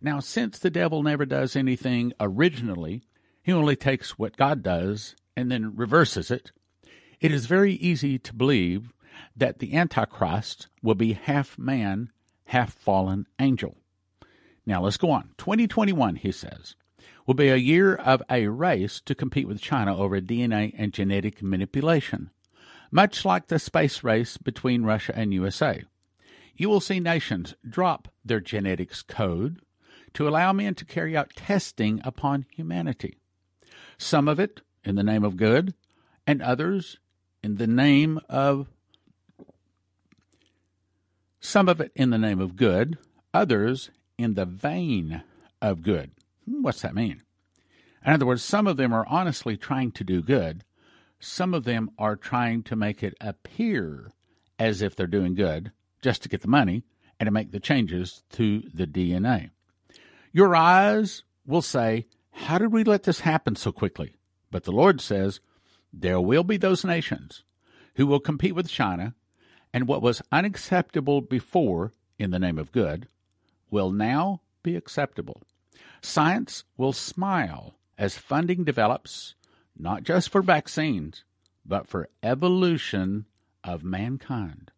Now, 0.00 0.20
since 0.20 0.58
the 0.58 0.70
devil 0.70 1.02
never 1.02 1.24
does 1.24 1.56
anything 1.56 2.12
originally, 2.20 3.02
he 3.42 3.52
only 3.52 3.76
takes 3.76 4.18
what 4.18 4.36
God 4.36 4.62
does 4.62 5.16
and 5.36 5.50
then 5.50 5.76
reverses 5.76 6.30
it. 6.30 6.52
It 7.20 7.32
is 7.32 7.46
very 7.46 7.74
easy 7.74 8.18
to 8.18 8.34
believe 8.34 8.92
that 9.34 9.58
the 9.58 9.74
Antichrist 9.74 10.68
will 10.82 10.94
be 10.94 11.14
half 11.14 11.58
man, 11.58 12.10
half 12.46 12.74
fallen 12.74 13.26
angel. 13.38 13.76
Now 14.66 14.82
let's 14.82 14.96
go 14.96 15.10
on. 15.10 15.30
2021, 15.38 16.16
he 16.16 16.32
says, 16.32 16.74
will 17.26 17.34
be 17.34 17.48
a 17.48 17.56
year 17.56 17.94
of 17.94 18.22
a 18.30 18.48
race 18.48 19.00
to 19.00 19.14
compete 19.14 19.48
with 19.48 19.60
China 19.60 19.96
over 19.96 20.20
DNA 20.20 20.74
and 20.76 20.92
genetic 20.92 21.42
manipulation, 21.42 22.30
much 22.96 23.26
like 23.26 23.48
the 23.48 23.58
space 23.58 24.02
race 24.02 24.38
between 24.38 24.82
Russia 24.82 25.12
and 25.14 25.34
USA. 25.34 25.84
You 26.56 26.70
will 26.70 26.80
see 26.80 26.98
nations 26.98 27.54
drop 27.68 28.08
their 28.24 28.40
genetics 28.40 29.02
code 29.02 29.60
to 30.14 30.26
allow 30.26 30.54
men 30.54 30.74
to 30.76 30.86
carry 30.86 31.14
out 31.14 31.36
testing 31.36 32.00
upon 32.04 32.46
humanity. 32.50 33.18
Some 33.98 34.28
of 34.28 34.40
it 34.40 34.62
in 34.82 34.94
the 34.94 35.02
name 35.02 35.24
of 35.24 35.36
good, 35.36 35.74
and 36.26 36.40
others 36.40 36.96
in 37.42 37.56
the 37.56 37.66
name 37.66 38.18
of 38.30 38.68
some 41.38 41.68
of 41.68 41.82
it 41.82 41.92
in 41.94 42.08
the 42.08 42.16
name 42.16 42.40
of 42.40 42.56
good, 42.56 42.96
others 43.34 43.90
in 44.16 44.32
the 44.32 44.46
vein 44.46 45.22
of 45.60 45.82
good. 45.82 46.12
Hmm, 46.48 46.62
what's 46.62 46.80
that 46.80 46.94
mean? 46.94 47.22
In 48.06 48.14
other 48.14 48.24
words, 48.24 48.42
some 48.42 48.66
of 48.66 48.78
them 48.78 48.94
are 48.94 49.06
honestly 49.06 49.58
trying 49.58 49.92
to 49.92 50.02
do 50.02 50.22
good. 50.22 50.64
Some 51.18 51.54
of 51.54 51.64
them 51.64 51.90
are 51.98 52.16
trying 52.16 52.62
to 52.64 52.76
make 52.76 53.02
it 53.02 53.14
appear 53.20 54.12
as 54.58 54.82
if 54.82 54.94
they're 54.94 55.06
doing 55.06 55.34
good 55.34 55.72
just 56.02 56.22
to 56.22 56.28
get 56.28 56.42
the 56.42 56.48
money 56.48 56.84
and 57.18 57.26
to 57.26 57.30
make 57.32 57.52
the 57.52 57.60
changes 57.60 58.22
to 58.30 58.62
the 58.72 58.86
DNA. 58.86 59.50
Your 60.32 60.54
eyes 60.54 61.22
will 61.46 61.62
say, 61.62 62.06
How 62.30 62.58
did 62.58 62.72
we 62.72 62.84
let 62.84 63.04
this 63.04 63.20
happen 63.20 63.56
so 63.56 63.72
quickly? 63.72 64.16
But 64.50 64.64
the 64.64 64.72
Lord 64.72 65.00
says, 65.00 65.40
There 65.92 66.20
will 66.20 66.44
be 66.44 66.56
those 66.56 66.84
nations 66.84 67.42
who 67.94 68.06
will 68.06 68.20
compete 68.20 68.54
with 68.54 68.68
China, 68.68 69.14
and 69.72 69.88
what 69.88 70.02
was 70.02 70.22
unacceptable 70.30 71.22
before 71.22 71.94
in 72.18 72.30
the 72.30 72.38
name 72.38 72.58
of 72.58 72.72
good 72.72 73.08
will 73.70 73.90
now 73.90 74.42
be 74.62 74.76
acceptable. 74.76 75.42
Science 76.02 76.64
will 76.76 76.92
smile 76.92 77.78
as 77.98 78.18
funding 78.18 78.64
develops, 78.64 79.34
not 79.78 80.02
just 80.02 80.30
for 80.30 80.42
vaccines, 80.42 81.24
but 81.64 81.86
for 81.86 82.08
evolution 82.22 83.26
of 83.64 83.82
mankind. 83.84 84.70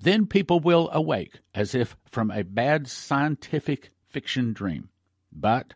Then 0.00 0.26
people 0.26 0.60
will 0.60 0.88
awake 0.92 1.40
as 1.54 1.74
if 1.74 1.96
from 2.06 2.30
a 2.30 2.44
bad 2.44 2.88
scientific 2.88 3.90
fiction 4.08 4.52
dream. 4.52 4.90
But 5.32 5.74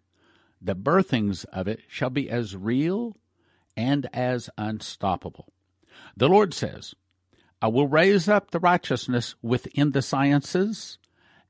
the 0.60 0.74
birthings 0.74 1.44
of 1.46 1.68
it 1.68 1.80
shall 1.88 2.10
be 2.10 2.30
as 2.30 2.56
real 2.56 3.16
and 3.76 4.08
as 4.12 4.50
unstoppable. 4.56 5.52
The 6.16 6.28
Lord 6.28 6.54
says, 6.54 6.94
I 7.60 7.68
will 7.68 7.88
raise 7.88 8.28
up 8.28 8.50
the 8.50 8.60
righteousness 8.60 9.34
within 9.42 9.90
the 9.90 10.02
sciences, 10.02 10.98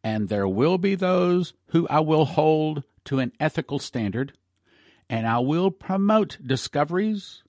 and 0.03 0.29
there 0.29 0.49
will 0.49 0.79
be 0.79 0.95
those 0.95 1.53
who 1.69 1.87
I 1.89 2.01
will 2.01 2.25
hold 2.25 2.83
to 3.05 3.19
an 3.19 3.33
ethical 3.39 3.79
standard, 3.79 4.33
and 5.09 5.27
I 5.27 5.39
will 5.39 5.71
promote 5.71 6.39
discoveries 6.45 7.43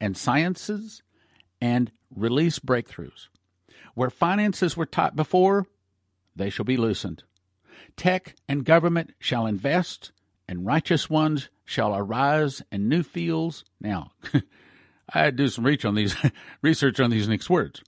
and 0.00 0.16
sciences 0.16 1.02
and 1.60 1.90
release 2.14 2.58
breakthroughs. 2.58 3.28
Where 3.94 4.10
finances 4.10 4.76
were 4.76 4.86
taught 4.86 5.16
before, 5.16 5.66
they 6.34 6.50
shall 6.50 6.64
be 6.64 6.76
loosened. 6.76 7.22
Tech 7.96 8.34
and 8.48 8.64
government 8.64 9.14
shall 9.18 9.46
invest, 9.46 10.12
and 10.46 10.66
righteous 10.66 11.08
ones 11.08 11.48
shall 11.64 11.96
arise 11.96 12.62
in 12.70 12.88
new 12.88 13.02
fields. 13.02 13.64
Now, 13.80 14.12
I 14.34 15.20
had 15.20 15.36
to 15.36 15.44
do 15.44 15.48
some 15.48 15.64
research 15.64 15.84
on 15.84 15.94
these 15.94 16.16
research 16.62 17.00
on 17.00 17.10
these 17.10 17.28
next 17.28 17.48
words. 17.48 17.82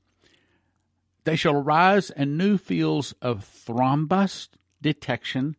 They 1.25 1.37
shall 1.37 1.57
arise 1.57 2.11
in 2.11 2.39
new 2.39 2.57
fields 2.57 3.15
of 3.21 3.45
thrombus 3.45 4.49
detection 4.81 5.57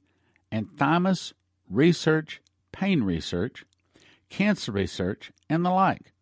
and 0.51 0.67
thymus 0.77 1.33
research, 1.69 2.41
pain 2.79 3.03
research, 3.03 3.65
cancer 4.29 4.71
research, 4.71 5.31
and 5.49 5.65
the 5.65 5.71
like. 5.71 6.13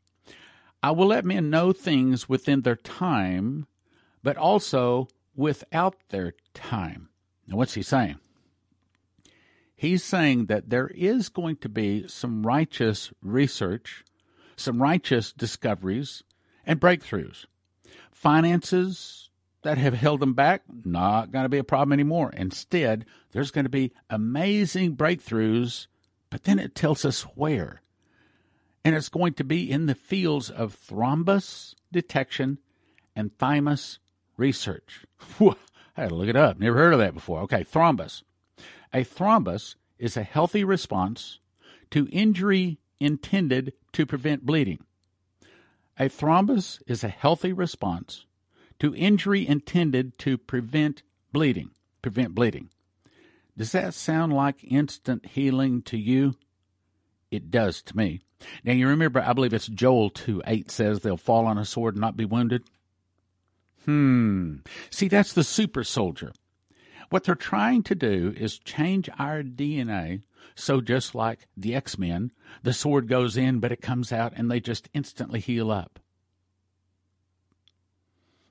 I 0.82 0.92
will 0.92 1.08
let 1.08 1.26
men 1.26 1.50
know 1.50 1.72
things 1.74 2.30
within 2.30 2.62
their 2.62 2.76
time, 2.76 3.68
but 4.24 4.38
also 4.38 5.08
without 5.36 5.96
their 6.10 6.34
time. 6.54 7.10
Now, 7.48 7.58
what's 7.58 7.74
he 7.74 7.84
saying? 7.84 8.20
He's 9.76 10.04
saying 10.04 10.48
that 10.48 10.70
there 10.70 10.88
is 10.88 11.30
going 11.30 11.58
to 11.58 11.70
be 11.70 12.08
some 12.08 12.46
righteous 12.46 13.12
research 13.22 14.04
some 14.58 14.82
righteous 14.82 15.32
discoveries 15.32 16.24
and 16.66 16.82
breakthroughs. 16.82 17.46
Finances 18.12 19.30
that 19.62 19.78
have 19.78 19.94
held 19.94 20.20
them 20.20 20.34
back, 20.34 20.64
not 20.84 21.32
going 21.32 21.46
to 21.46 21.50
be 21.50 21.58
a 21.58 21.64
problem 21.64 21.94
anymore. 21.94 22.32
Instead, 22.36 23.06
there's 23.32 23.52
going 23.52 23.66
to 23.66 23.70
be 23.70 23.94
amazing 24.10 24.96
breakthroughs, 24.96 25.88
but 26.30 26.44
then 26.44 26.60
it 26.60 26.76
tells 26.76 27.06
us 27.06 27.22
where. 27.36 27.82
And 28.84 28.96
it's 28.96 29.10
going 29.10 29.34
to 29.34 29.44
be 29.44 29.70
in 29.70 29.86
the 29.86 29.96
fields 29.96 30.50
of 30.50 30.78
thrombus 30.80 31.76
detection 31.92 32.60
and 33.16 33.38
thymus 33.38 34.00
research. 34.38 35.06
I 35.40 35.56
had 35.96 36.10
to 36.10 36.16
look 36.16 36.30
it 36.30 36.36
up. 36.36 36.60
Never 36.60 36.78
heard 36.78 36.94
of 36.94 37.00
that 37.00 37.14
before. 37.14 37.42
Okay, 37.42 37.64
thrombus. 37.64 38.24
A 38.94 39.04
thrombus 39.04 39.76
is 39.98 40.16
a 40.16 40.24
healthy 40.24 40.64
response 40.64 41.40
to 41.92 42.08
injury 42.12 42.80
intended 43.00 43.74
to 43.94 44.06
prevent 44.06 44.46
bleeding. 44.46 44.80
A 46.00 46.06
thrombus 46.06 46.82
is 46.86 47.04
a 47.04 47.10
healthy 47.10 47.52
response 47.52 48.26
to 48.80 48.96
injury 48.96 49.48
intended 49.48 50.18
to 50.20 50.38
prevent 50.38 51.02
bleeding. 51.34 51.72
Prevent 52.02 52.36
bleeding. 52.36 52.70
Does 53.58 53.72
that 53.72 53.94
sound 53.94 54.34
like 54.34 54.64
instant 54.64 55.26
healing 55.26 55.82
to 55.84 55.98
you? 55.98 56.36
It 57.32 57.50
does 57.52 57.82
to 57.84 57.98
me. 57.98 58.22
Now 58.64 58.74
you 58.74 58.88
remember, 58.88 59.20
I 59.20 59.34
believe 59.34 59.54
it's 59.54 59.68
Joel 59.68 60.12
2 60.12 60.44
8 60.46 60.70
says 60.70 61.00
they'll 61.00 61.18
fall 61.18 61.48
on 61.48 61.58
a 61.58 61.66
sword 61.66 61.96
and 61.96 62.02
not 62.02 62.16
be 62.16 62.26
wounded. 62.26 62.64
Hmm. 63.86 64.58
See, 64.92 65.08
that's 65.08 65.34
the 65.34 65.44
super 65.44 65.84
soldier. 65.84 66.34
What 67.10 67.24
they're 67.24 67.36
trying 67.36 67.84
to 67.84 67.96
do 67.96 68.34
is 68.38 68.60
change 68.60 69.10
our 69.18 69.42
DNA 69.42 70.22
so 70.56 70.82
just 70.82 71.14
like 71.14 71.48
the 71.56 71.76
X 71.76 71.98
Men, 72.00 72.32
the 72.64 72.74
sword 72.74 73.08
goes 73.08 73.38
in, 73.38 73.60
but 73.60 73.72
it 73.72 73.82
comes 73.82 74.12
out 74.12 74.34
and 74.36 74.50
they 74.50 74.60
just 74.60 74.90
instantly 74.92 75.40
heal 75.40 75.72
up. 75.72 76.00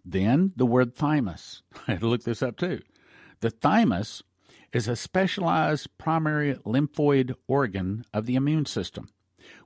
Then 0.05 0.53
the 0.55 0.67
word 0.67 0.95
thymus. 0.95 1.63
I 1.89 1.93
had 1.93 2.01
to 2.01 2.07
look 2.07 2.23
this 2.23 2.43
up 2.43 2.57
too. 2.57 2.81
The 3.41 3.51
thymus 3.51 4.23
is 4.77 4.89
a 4.89 4.95
specialized 4.95 5.89
primary 5.97 6.55
lymphoid 6.67 7.35
organ 7.49 8.05
of 8.13 8.27
the 8.27 8.35
immune 8.35 8.67
system. 8.67 9.09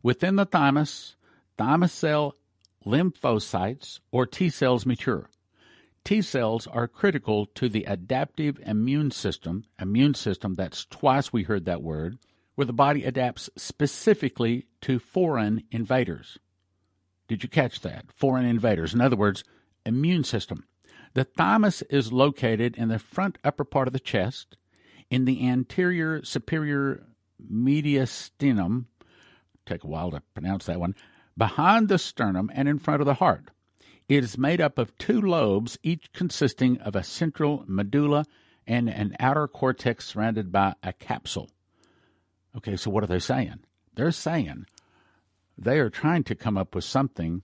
Within 0.04 0.36
the 0.36 0.44
thymus, 0.44 1.16
thymus 1.58 1.92
cell 1.92 2.36
lymphocytes 2.86 3.98
or 4.12 4.24
T 4.24 4.48
cells 4.48 4.86
mature. 4.86 5.28
T 6.04 6.22
cells 6.22 6.68
are 6.68 6.86
critical 6.86 7.46
to 7.56 7.68
the 7.68 7.82
adaptive 7.86 8.60
immune 8.64 9.10
system, 9.10 9.64
immune 9.80 10.14
system, 10.14 10.54
that's 10.54 10.84
twice 10.84 11.32
we 11.32 11.42
heard 11.42 11.64
that 11.64 11.82
word, 11.82 12.16
where 12.54 12.64
the 12.64 12.72
body 12.72 13.02
adapts 13.02 13.50
specifically 13.56 14.66
to 14.80 15.00
foreign 15.00 15.64
invaders. 15.72 16.38
Did 17.26 17.42
you 17.42 17.48
catch 17.48 17.80
that? 17.80 18.12
Foreign 18.14 18.46
invaders. 18.46 18.94
In 18.94 19.00
other 19.00 19.16
words, 19.16 19.42
immune 19.84 20.22
system. 20.22 20.66
The 21.14 21.24
thymus 21.24 21.82
is 21.90 22.12
located 22.12 22.76
in 22.76 22.86
the 22.86 23.00
front 23.00 23.38
upper 23.42 23.64
part 23.64 23.88
of 23.88 23.92
the 23.92 23.98
chest, 23.98 24.56
in 25.10 25.24
the 25.24 25.46
anterior 25.46 26.24
superior 26.24 27.04
mediastinum. 27.52 28.86
Take 29.66 29.84
a 29.84 29.88
while 29.88 30.10
to 30.12 30.22
pronounce 30.34 30.66
that 30.66 30.80
one. 30.80 30.94
Behind 31.36 31.88
the 31.88 31.98
sternum 31.98 32.50
and 32.54 32.68
in 32.68 32.78
front 32.78 33.00
of 33.00 33.06
the 33.06 33.14
heart. 33.14 33.50
It 34.08 34.24
is 34.24 34.36
made 34.36 34.60
up 34.60 34.76
of 34.76 34.96
two 34.98 35.20
lobes, 35.20 35.78
each 35.84 36.12
consisting 36.12 36.78
of 36.78 36.96
a 36.96 37.04
central 37.04 37.64
medulla 37.68 38.24
and 38.66 38.88
an 38.88 39.14
outer 39.20 39.46
cortex 39.46 40.06
surrounded 40.06 40.50
by 40.50 40.74
a 40.82 40.92
capsule. 40.92 41.48
Okay, 42.56 42.76
so 42.76 42.90
what 42.90 43.04
are 43.04 43.08
they 43.08 43.20
saying? 43.20 43.60
They're 43.94 44.10
saying 44.10 44.66
they 45.56 45.78
are 45.78 45.90
trying 45.90 46.24
to 46.24 46.34
come 46.34 46.58
up 46.58 46.74
with 46.74 46.84
something 46.84 47.42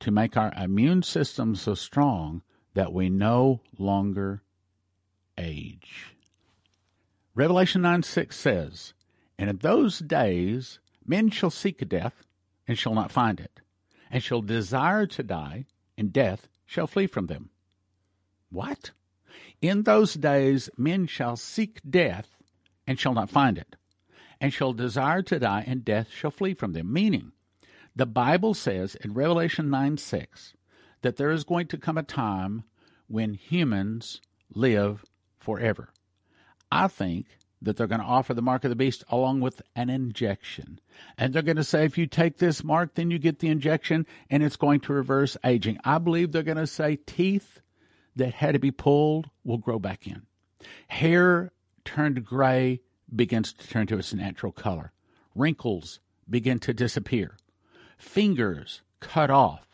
to 0.00 0.10
make 0.10 0.36
our 0.36 0.52
immune 0.56 1.02
system 1.02 1.56
so 1.56 1.74
strong 1.74 2.42
that 2.74 2.92
we 2.92 3.08
no 3.08 3.60
longer 3.78 4.42
age. 5.36 6.13
Revelation 7.36 7.82
9 7.82 8.04
6 8.04 8.36
says, 8.36 8.94
And 9.38 9.50
in 9.50 9.58
those 9.58 9.98
days 9.98 10.78
men 11.04 11.30
shall 11.30 11.50
seek 11.50 11.88
death, 11.88 12.22
and 12.68 12.78
shall 12.78 12.94
not 12.94 13.10
find 13.10 13.40
it, 13.40 13.60
and 14.10 14.22
shall 14.22 14.40
desire 14.40 15.06
to 15.06 15.22
die, 15.22 15.66
and 15.98 16.12
death 16.12 16.48
shall 16.64 16.86
flee 16.86 17.06
from 17.08 17.26
them. 17.26 17.50
What? 18.50 18.92
In 19.60 19.82
those 19.82 20.14
days 20.14 20.70
men 20.76 21.06
shall 21.06 21.36
seek 21.36 21.80
death 21.88 22.28
and 22.86 23.00
shall 23.00 23.14
not 23.14 23.30
find 23.30 23.58
it, 23.58 23.76
and 24.40 24.52
shall 24.52 24.72
desire 24.72 25.22
to 25.22 25.38
die, 25.38 25.64
and 25.66 25.84
death 25.84 26.10
shall 26.10 26.30
flee 26.30 26.54
from 26.54 26.72
them. 26.72 26.92
Meaning, 26.92 27.32
the 27.96 28.06
Bible 28.06 28.54
says 28.54 28.94
in 28.96 29.14
Revelation 29.14 29.70
9 29.70 29.98
6 29.98 30.54
that 31.02 31.16
there 31.16 31.30
is 31.30 31.44
going 31.44 31.66
to 31.68 31.78
come 31.78 31.98
a 31.98 32.02
time 32.02 32.62
when 33.08 33.34
humans 33.34 34.20
live 34.54 35.04
forever. 35.38 35.90
I 36.74 36.88
think 36.88 37.26
that 37.62 37.76
they're 37.76 37.86
going 37.86 38.00
to 38.00 38.06
offer 38.06 38.34
the 38.34 38.42
mark 38.42 38.64
of 38.64 38.70
the 38.70 38.76
beast 38.76 39.04
along 39.08 39.40
with 39.40 39.62
an 39.76 39.88
injection. 39.88 40.80
And 41.16 41.32
they're 41.32 41.40
going 41.40 41.56
to 41.56 41.64
say, 41.64 41.84
if 41.84 41.96
you 41.96 42.06
take 42.06 42.38
this 42.38 42.64
mark, 42.64 42.94
then 42.94 43.12
you 43.12 43.18
get 43.20 43.38
the 43.38 43.48
injection 43.48 44.06
and 44.28 44.42
it's 44.42 44.56
going 44.56 44.80
to 44.80 44.92
reverse 44.92 45.36
aging. 45.44 45.78
I 45.84 45.98
believe 45.98 46.32
they're 46.32 46.42
going 46.42 46.56
to 46.56 46.66
say 46.66 46.96
teeth 46.96 47.60
that 48.16 48.34
had 48.34 48.54
to 48.54 48.58
be 48.58 48.72
pulled 48.72 49.30
will 49.44 49.58
grow 49.58 49.78
back 49.78 50.08
in. 50.08 50.22
Hair 50.88 51.52
turned 51.84 52.24
gray 52.24 52.80
begins 53.14 53.52
to 53.52 53.68
turn 53.68 53.86
to 53.86 53.98
its 53.98 54.12
natural 54.12 54.50
color. 54.50 54.92
Wrinkles 55.34 56.00
begin 56.28 56.58
to 56.58 56.74
disappear. 56.74 57.36
Fingers 57.96 58.82
cut 58.98 59.30
off. 59.30 59.66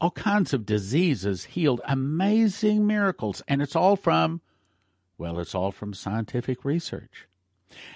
All 0.00 0.12
kinds 0.12 0.54
of 0.54 0.66
diseases 0.66 1.44
healed. 1.44 1.80
Amazing 1.84 2.86
miracles. 2.86 3.42
And 3.48 3.60
it's 3.60 3.74
all 3.74 3.96
from 3.96 4.40
well, 5.18 5.38
it's 5.38 5.54
all 5.54 5.72
from 5.72 5.94
scientific 5.94 6.64
research. 6.64 7.28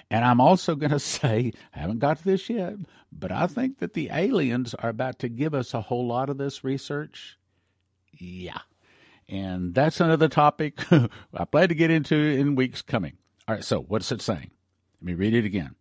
And 0.09 0.25
I'm 0.25 0.41
also 0.41 0.75
going 0.75 0.91
to 0.91 0.99
say, 0.99 1.53
I 1.73 1.79
haven't 1.79 1.99
got 1.99 2.17
to 2.17 2.23
this 2.23 2.49
yet, 2.49 2.75
but 3.11 3.31
I 3.31 3.47
think 3.47 3.79
that 3.79 3.93
the 3.93 4.09
aliens 4.11 4.73
are 4.75 4.89
about 4.89 5.19
to 5.19 5.29
give 5.29 5.53
us 5.53 5.73
a 5.73 5.81
whole 5.81 6.07
lot 6.07 6.29
of 6.29 6.37
this 6.37 6.63
research. 6.63 7.37
Yeah. 8.13 8.59
And 9.29 9.73
that's 9.73 10.01
another 10.01 10.27
topic 10.27 10.79
I 11.33 11.45
plan 11.45 11.69
to 11.69 11.75
get 11.75 11.91
into 11.91 12.15
in 12.15 12.55
weeks 12.55 12.81
coming. 12.81 13.13
All 13.47 13.55
right, 13.55 13.63
so 13.63 13.81
what's 13.81 14.11
it 14.11 14.21
saying? 14.21 14.51
Let 14.99 15.05
me 15.05 15.13
read 15.13 15.33
it 15.33 15.45
again. 15.45 15.75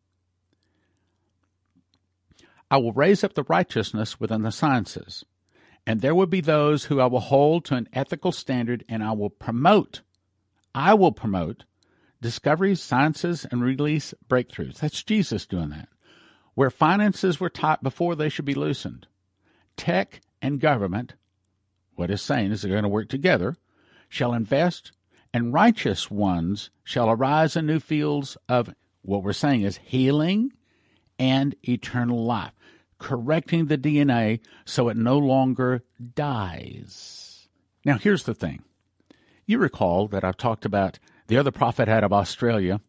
I 2.70 2.76
will 2.76 2.92
raise 2.92 3.24
up 3.24 3.34
the 3.34 3.42
righteousness 3.42 4.20
within 4.20 4.42
the 4.42 4.52
sciences, 4.52 5.24
and 5.86 6.00
there 6.00 6.14
will 6.14 6.26
be 6.26 6.40
those 6.40 6.84
who 6.84 7.00
I 7.00 7.06
will 7.06 7.20
hold 7.20 7.64
to 7.66 7.74
an 7.74 7.88
ethical 7.92 8.30
standard, 8.30 8.84
and 8.88 9.02
I 9.02 9.10
will 9.12 9.30
promote 9.30 10.02
I 10.74 10.94
will 10.94 11.12
promote 11.12 11.64
discoveries, 12.20 12.82
sciences, 12.82 13.46
and 13.50 13.62
release 13.62 14.14
breakthroughs. 14.28 14.78
That's 14.78 15.02
Jesus 15.02 15.46
doing 15.46 15.70
that. 15.70 15.88
Where 16.54 16.70
finances 16.70 17.40
were 17.40 17.48
taught 17.48 17.82
before 17.82 18.14
they 18.14 18.28
should 18.28 18.44
be 18.44 18.54
loosened. 18.54 19.06
Tech 19.76 20.20
and 20.42 20.60
government, 20.60 21.14
what 21.94 22.10
is 22.10 22.20
saying 22.22 22.52
is 22.52 22.62
they're 22.62 22.70
going 22.70 22.82
to 22.82 22.88
work 22.88 23.08
together, 23.08 23.56
shall 24.08 24.34
invest, 24.34 24.92
and 25.32 25.54
righteous 25.54 26.10
ones 26.10 26.70
shall 26.84 27.10
arise 27.10 27.56
in 27.56 27.66
new 27.66 27.80
fields 27.80 28.36
of 28.48 28.74
what 29.02 29.22
we're 29.22 29.32
saying 29.32 29.62
is 29.62 29.78
healing 29.78 30.52
and 31.18 31.54
eternal 31.68 32.24
life, 32.24 32.52
correcting 32.98 33.66
the 33.66 33.78
DNA 33.78 34.40
so 34.64 34.88
it 34.88 34.96
no 34.96 35.18
longer 35.18 35.82
dies. 36.14 37.48
Now, 37.84 37.96
here's 37.96 38.24
the 38.24 38.34
thing 38.34 38.62
you 39.50 39.58
recall 39.58 40.06
that 40.08 40.24
I've 40.24 40.36
talked 40.36 40.64
about 40.64 40.98
the 41.26 41.36
other 41.36 41.50
prophet 41.50 41.88
out 41.88 42.04
of 42.04 42.12
Australia, 42.12 42.80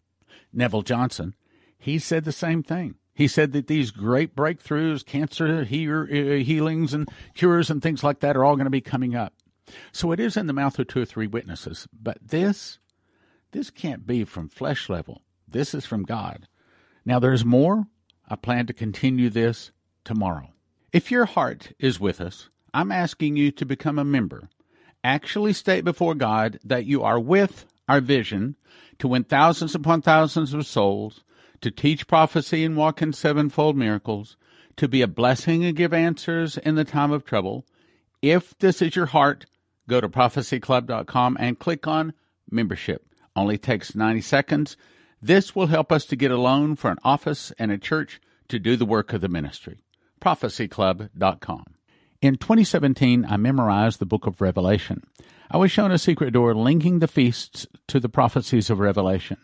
Neville 0.54 0.84
Johnson. 0.84 1.36
He 1.78 1.98
said 2.00 2.24
the 2.24 2.32
same 2.32 2.62
thing. 2.64 2.96
He 3.14 3.28
said 3.28 3.52
that 3.54 3.68
these 3.68 3.92
great 3.92 4.36
breakthroughs, 4.36 5.06
cancer 5.06 5.62
uh, 5.62 5.66
healings 5.66 6.94
and 6.94 7.10
cures 7.34 7.70
and 7.70 7.82
things 7.82 8.04
like 8.04 8.20
that 8.20 8.38
are 8.38 8.46
all 8.46 8.56
going 8.56 8.66
to 8.66 8.72
be 8.72 8.82
coming 8.82 9.16
up. 9.16 9.34
So 9.92 10.12
it 10.12 10.20
is 10.20 10.38
in 10.38 10.48
the 10.48 10.54
mouth 10.54 10.78
of 10.80 10.88
two 10.88 11.02
or 11.02 11.06
three 11.06 11.28
witnesses. 11.28 11.88
But 11.92 12.18
this, 12.22 12.80
this 13.52 13.70
can't 13.70 14.06
be 14.06 14.24
from 14.24 14.50
flesh 14.50 14.90
level. 14.90 15.22
This 15.48 15.74
is 15.74 15.86
from 15.86 16.04
God. 16.04 16.48
Now 17.06 17.20
there's 17.20 17.44
more. 17.44 17.86
I 18.28 18.36
plan 18.36 18.68
to 18.68 18.74
continue 18.74 19.30
this 19.30 19.72
tomorrow. 20.06 20.54
If 20.94 21.12
your 21.12 21.26
heart 21.26 21.74
is 21.80 22.00
with 22.00 22.22
us, 22.22 22.50
I'm 22.74 22.92
asking 22.92 23.36
you 23.36 23.52
to 23.52 23.66
become 23.66 24.00
a 24.00 24.06
member 24.06 24.50
actually 25.04 25.54
state 25.54 25.84
before 25.84 26.16
God 26.16 26.60
that 26.64 26.86
you 26.86 27.04
are 27.04 27.20
with 27.20 27.66
our 27.88 28.02
vision 28.02 28.56
to 29.00 29.08
win 29.08 29.24
thousands 29.24 29.76
upon 29.76 30.02
thousands 30.02 30.54
of 30.54 30.66
souls, 30.66 31.24
to 31.62 31.72
teach 31.72 32.08
prophecy 32.08 32.64
and 32.64 32.78
walk 32.78 33.02
in 33.02 33.14
sevenfold 33.14 33.76
miracles, 33.76 34.38
to 34.78 34.88
be 34.88 35.02
a 35.02 35.08
blessing 35.08 35.66
and 35.66 35.76
give 35.76 35.94
answers 35.94 36.58
in 36.58 36.76
the 36.76 36.86
time 36.86 37.12
of 37.12 37.26
trouble. 37.26 37.66
If 38.22 38.58
this 38.60 38.82
is 38.82 38.96
your 38.96 39.08
heart, 39.08 39.46
go 39.88 40.02
to 40.02 40.10
prophecyclub.com 40.10 41.38
and 41.40 41.60
click 41.60 41.88
on 41.88 42.14
membership. 42.50 43.08
Only 43.36 43.58
takes 43.58 43.96
90 43.96 44.22
seconds. 44.22 44.78
This 45.22 45.56
will 45.56 45.68
help 45.68 45.92
us 45.92 46.06
to 46.06 46.16
get 46.16 46.32
a 46.32 46.38
loan 46.38 46.76
for 46.76 46.92
an 46.92 46.98
office 47.04 47.52
and 47.58 47.72
a 47.72 47.78
church 47.78 48.20
to 48.50 48.60
do 48.60 48.76
the 48.76 48.86
work 48.86 49.14
of 49.14 49.22
the 49.22 49.30
ministry. 49.30 49.80
prophecyclub.com. 50.20 51.66
In 52.22 52.36
2017, 52.36 53.26
I 53.28 53.36
memorized 53.38 53.98
the 53.98 54.06
book 54.06 54.28
of 54.28 54.42
Revelation. 54.42 55.02
I 55.50 55.58
was 55.58 55.72
shown 55.72 55.90
a 55.92 55.98
secret 55.98 56.34
door 56.34 56.54
linking 56.54 57.00
the 57.00 57.08
feasts 57.08 57.66
to 57.88 58.00
the 58.00 58.10
prophecies 58.10 58.70
of 58.70 58.78
Revelation. 58.78 59.38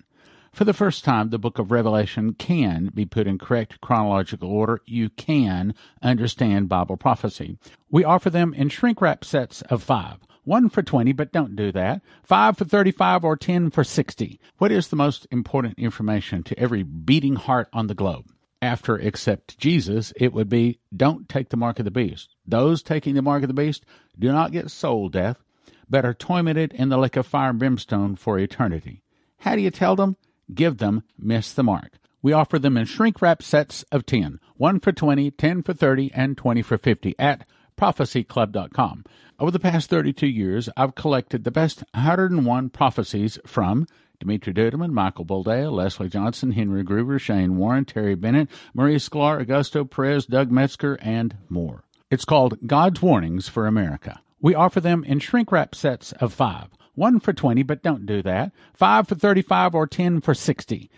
For 0.54 0.64
the 0.64 0.76
first 0.76 1.04
time, 1.04 1.32
the 1.32 1.40
book 1.40 1.58
of 1.58 1.72
Revelation 1.72 2.36
can 2.36 2.92
be 2.94 3.04
put 3.04 3.26
in 3.26 3.40
correct 3.40 3.82
chronological 3.82 4.52
order. 4.52 4.84
You 4.86 5.10
can 5.10 5.74
understand 6.04 6.70
Bible 6.70 6.98
prophecy. 6.98 7.58
We 7.90 8.04
offer 8.04 8.30
them 8.30 8.54
in 8.54 8.70
shrink 8.70 9.02
wrap 9.02 9.26
sets 9.26 9.64
of 9.64 9.82
five. 9.82 10.18
One 10.44 10.70
for 10.70 10.84
20, 10.84 11.14
but 11.14 11.32
don't 11.32 11.56
do 11.56 11.72
that. 11.72 12.04
Five 12.22 12.60
for 12.60 12.66
35 12.66 13.24
or 13.24 13.36
10 13.36 13.72
for 13.72 13.84
60. 13.84 14.40
What 14.60 14.72
is 14.72 14.90
the 14.90 14.96
most 14.96 15.26
important 15.32 15.80
information 15.80 16.44
to 16.44 16.60
every 16.60 16.84
beating 16.84 17.38
heart 17.38 17.70
on 17.74 17.88
the 17.88 17.96
globe? 17.96 18.28
After 18.62 18.96
accept 18.96 19.58
Jesus, 19.58 20.14
it 20.16 20.34
would 20.34 20.50
be 20.50 20.80
don't 20.96 21.30
take 21.30 21.50
the 21.50 21.58
mark 21.58 21.80
of 21.80 21.86
the 21.86 21.92
beast. 21.92 22.36
Those 22.46 22.82
taking 22.82 23.16
the 23.16 23.22
mark 23.22 23.44
of 23.44 23.48
the 23.48 23.54
beast 23.54 23.86
do 24.18 24.32
not 24.32 24.52
get 24.52 24.72
soul 24.72 25.10
death, 25.10 25.44
but 25.90 26.06
are 26.06 26.14
tormented 26.14 26.74
in 26.74 26.90
the 26.90 26.98
lake 26.98 27.16
of 27.16 27.28
fire 27.28 27.52
and 27.52 27.60
brimstone 27.60 28.16
for 28.16 28.40
eternity. 28.40 29.04
How 29.40 29.56
do 29.56 29.62
you 29.62 29.72
tell 29.72 29.96
them? 29.96 30.18
Give 30.54 30.78
them 30.78 31.04
miss 31.18 31.54
the 31.54 31.64
mark. 31.64 32.00
We 32.22 32.34
offer 32.34 32.58
them 32.58 32.78
in 32.78 32.86
shrink 32.86 33.22
wrap 33.22 33.44
sets 33.44 33.84
of 33.92 34.06
10, 34.06 34.40
1 34.56 34.80
for 34.80 34.92
20, 34.92 35.32
10 35.32 35.64
for 35.64 35.74
30, 35.74 36.12
and 36.14 36.38
20 36.38 36.62
for 36.62 36.78
50 36.78 37.16
at 37.20 37.46
prophecyclub.com. 37.78 39.06
Over 39.40 39.52
the 39.52 39.60
past 39.60 39.90
32 39.90 40.26
years, 40.26 40.68
I've 40.76 40.96
collected 40.96 41.44
the 41.44 41.52
best 41.52 41.84
101 41.94 42.70
prophecies 42.72 43.38
from 43.46 43.86
Dimitri 44.20 44.54
Duduman, 44.54 44.92
Michael 44.92 45.26
Boldea, 45.26 45.72
Leslie 45.72 46.10
Johnson, 46.10 46.52
Henry 46.52 46.84
Gruver, 46.84 47.20
Shane 47.20 47.58
Warren, 47.58 47.86
Terry 47.86 48.16
Bennett, 48.16 48.50
Maria 48.74 48.98
Sklar, 48.98 49.46
Augusto 49.46 49.90
Perez, 49.90 50.26
Doug 50.26 50.52
Metzger, 50.52 50.98
and 51.02 51.38
more. 51.50 51.84
It's 52.10 52.26
called 52.26 52.58
God's 52.66 53.02
Warnings 53.02 53.48
for 53.48 53.68
America. 53.68 54.22
We 54.42 54.56
offer 54.56 54.80
them 54.80 55.04
in 55.04 55.20
shrink 55.20 55.52
wrap 55.52 55.76
sets 55.76 56.14
of 56.14 56.34
five. 56.34 56.68
One 56.96 57.20
for 57.20 57.32
20, 57.32 57.62
but 57.64 57.84
don't 57.84 58.06
do 58.08 58.24
that. 58.24 58.52
Five 58.74 59.08
for 59.08 59.16
35 59.16 59.76
or 59.76 59.86
10 59.86 60.22
for 60.22 60.34
60. 60.34 60.90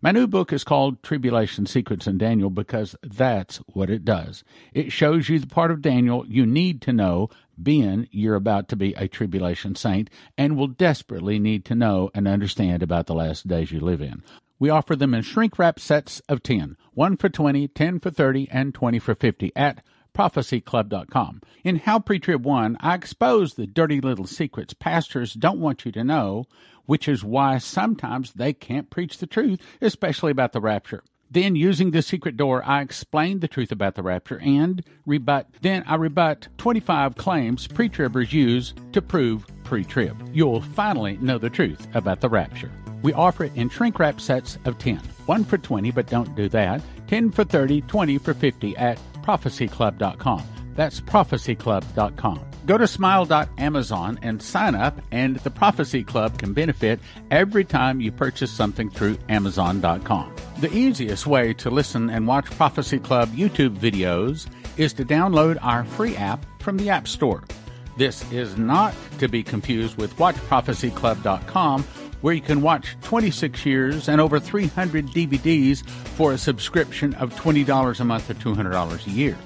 My 0.00 0.12
new 0.12 0.26
book 0.26 0.52
is 0.52 0.64
called 0.64 1.02
Tribulation 1.02 1.66
Secrets 1.66 2.06
in 2.06 2.18
Daniel 2.18 2.50
because 2.50 2.94
that's 3.02 3.56
what 3.66 3.90
it 3.90 4.04
does. 4.04 4.44
It 4.72 4.92
shows 4.92 5.28
you 5.28 5.38
the 5.38 5.46
part 5.46 5.70
of 5.70 5.82
Daniel 5.82 6.24
you 6.26 6.46
need 6.46 6.80
to 6.82 6.92
know, 6.92 7.30
being 7.62 8.08
you're 8.10 8.34
about 8.34 8.68
to 8.68 8.76
be 8.76 8.94
a 8.94 9.08
tribulation 9.08 9.74
saint 9.74 10.10
and 10.36 10.56
will 10.56 10.68
desperately 10.68 11.38
need 11.38 11.64
to 11.66 11.74
know 11.74 12.10
and 12.14 12.28
understand 12.28 12.82
about 12.82 13.06
the 13.06 13.14
last 13.14 13.46
days 13.46 13.72
you 13.72 13.80
live 13.80 14.00
in. 14.00 14.22
We 14.58 14.70
offer 14.70 14.96
them 14.96 15.14
in 15.14 15.22
shrink 15.22 15.58
wrap 15.58 15.80
sets 15.80 16.20
of 16.28 16.42
10, 16.42 16.76
1 16.92 17.16
for 17.16 17.28
20, 17.28 17.68
10 17.68 18.00
for 18.00 18.10
30, 18.10 18.48
and 18.50 18.74
20 18.74 18.98
for 18.98 19.14
50 19.14 19.52
at 19.56 19.82
prophecyclub.com. 20.14 21.40
In 21.64 21.76
How 21.76 21.98
Pre-Trib 21.98 22.44
1, 22.44 22.76
I 22.78 22.94
expose 22.94 23.54
the 23.54 23.66
dirty 23.66 24.00
little 24.00 24.26
secrets 24.26 24.72
pastors 24.72 25.34
don't 25.34 25.58
want 25.58 25.84
you 25.84 25.90
to 25.92 26.04
know 26.04 26.46
which 26.86 27.08
is 27.08 27.24
why 27.24 27.58
sometimes 27.58 28.32
they 28.32 28.52
can't 28.52 28.90
preach 28.90 29.18
the 29.18 29.26
truth, 29.26 29.60
especially 29.80 30.30
about 30.30 30.52
the 30.52 30.60
rapture. 30.60 31.02
Then, 31.34 31.56
using 31.56 31.90
the 31.90 32.00
secret 32.00 32.36
door, 32.36 32.62
I 32.64 32.80
explain 32.80 33.40
the 33.40 33.48
truth 33.48 33.72
about 33.72 33.96
the 33.96 34.04
rapture 34.04 34.38
and 34.38 34.84
rebut. 35.04 35.48
Then 35.62 35.82
I 35.84 35.96
rebut 35.96 36.46
25 36.58 37.16
claims 37.16 37.66
pre-tribbers 37.66 38.32
use 38.32 38.72
to 38.92 39.02
prove 39.02 39.44
pre-trib. 39.64 40.30
You'll 40.32 40.60
finally 40.60 41.16
know 41.16 41.38
the 41.38 41.50
truth 41.50 41.88
about 41.92 42.20
the 42.20 42.28
rapture. 42.28 42.70
We 43.02 43.12
offer 43.14 43.44
it 43.44 43.56
in 43.56 43.68
shrink 43.68 43.98
wrap 43.98 44.20
sets 44.20 44.58
of 44.64 44.78
10. 44.78 44.98
One 45.26 45.42
for 45.42 45.58
20, 45.58 45.90
but 45.90 46.06
don't 46.06 46.36
do 46.36 46.48
that. 46.50 46.80
10 47.08 47.32
for 47.32 47.42
30, 47.42 47.80
20 47.80 48.18
for 48.18 48.32
50 48.32 48.76
at 48.76 49.00
prophecyclub.com. 49.22 50.42
That's 50.76 51.00
prophecyclub.com. 51.00 52.53
Go 52.66 52.78
to 52.78 52.86
smile.amazon 52.86 54.18
and 54.22 54.40
sign 54.42 54.74
up, 54.74 54.98
and 55.10 55.36
the 55.36 55.50
Prophecy 55.50 56.02
Club 56.02 56.38
can 56.38 56.54
benefit 56.54 56.98
every 57.30 57.64
time 57.64 58.00
you 58.00 58.10
purchase 58.10 58.50
something 58.50 58.88
through 58.88 59.18
Amazon.com. 59.28 60.34
The 60.60 60.74
easiest 60.74 61.26
way 61.26 61.52
to 61.54 61.68
listen 61.68 62.08
and 62.08 62.26
watch 62.26 62.46
Prophecy 62.46 62.98
Club 62.98 63.28
YouTube 63.30 63.76
videos 63.76 64.48
is 64.78 64.94
to 64.94 65.04
download 65.04 65.58
our 65.62 65.84
free 65.84 66.16
app 66.16 66.46
from 66.62 66.78
the 66.78 66.88
App 66.88 67.06
Store. 67.06 67.44
This 67.98 68.30
is 68.32 68.56
not 68.56 68.94
to 69.18 69.28
be 69.28 69.42
confused 69.42 69.98
with 69.98 70.16
WatchProphecyClub.com, 70.16 71.82
where 72.22 72.34
you 72.34 72.40
can 72.40 72.62
watch 72.62 72.96
26 73.02 73.66
years 73.66 74.08
and 74.08 74.22
over 74.22 74.40
300 74.40 75.08
DVDs 75.08 75.86
for 75.86 76.32
a 76.32 76.38
subscription 76.38 77.12
of 77.14 77.34
$20 77.34 78.00
a 78.00 78.04
month 78.04 78.30
or 78.30 78.34
$200 78.34 79.06
a 79.06 79.10
year. 79.10 79.36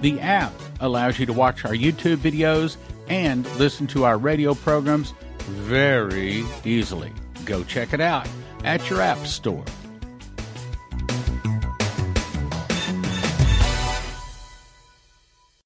The 0.00 0.18
app 0.20 0.52
allows 0.82 1.18
you 1.18 1.24
to 1.26 1.32
watch 1.32 1.64
our 1.64 1.72
YouTube 1.72 2.18
videos 2.18 2.76
and 3.08 3.46
listen 3.56 3.86
to 3.88 4.04
our 4.04 4.18
radio 4.18 4.54
programs 4.54 5.14
very 5.38 6.44
easily. 6.64 7.12
Go 7.44 7.64
check 7.64 7.92
it 7.92 8.00
out. 8.00 8.28
at 8.64 8.88
your 8.88 9.00
app 9.00 9.18
store. 9.26 9.64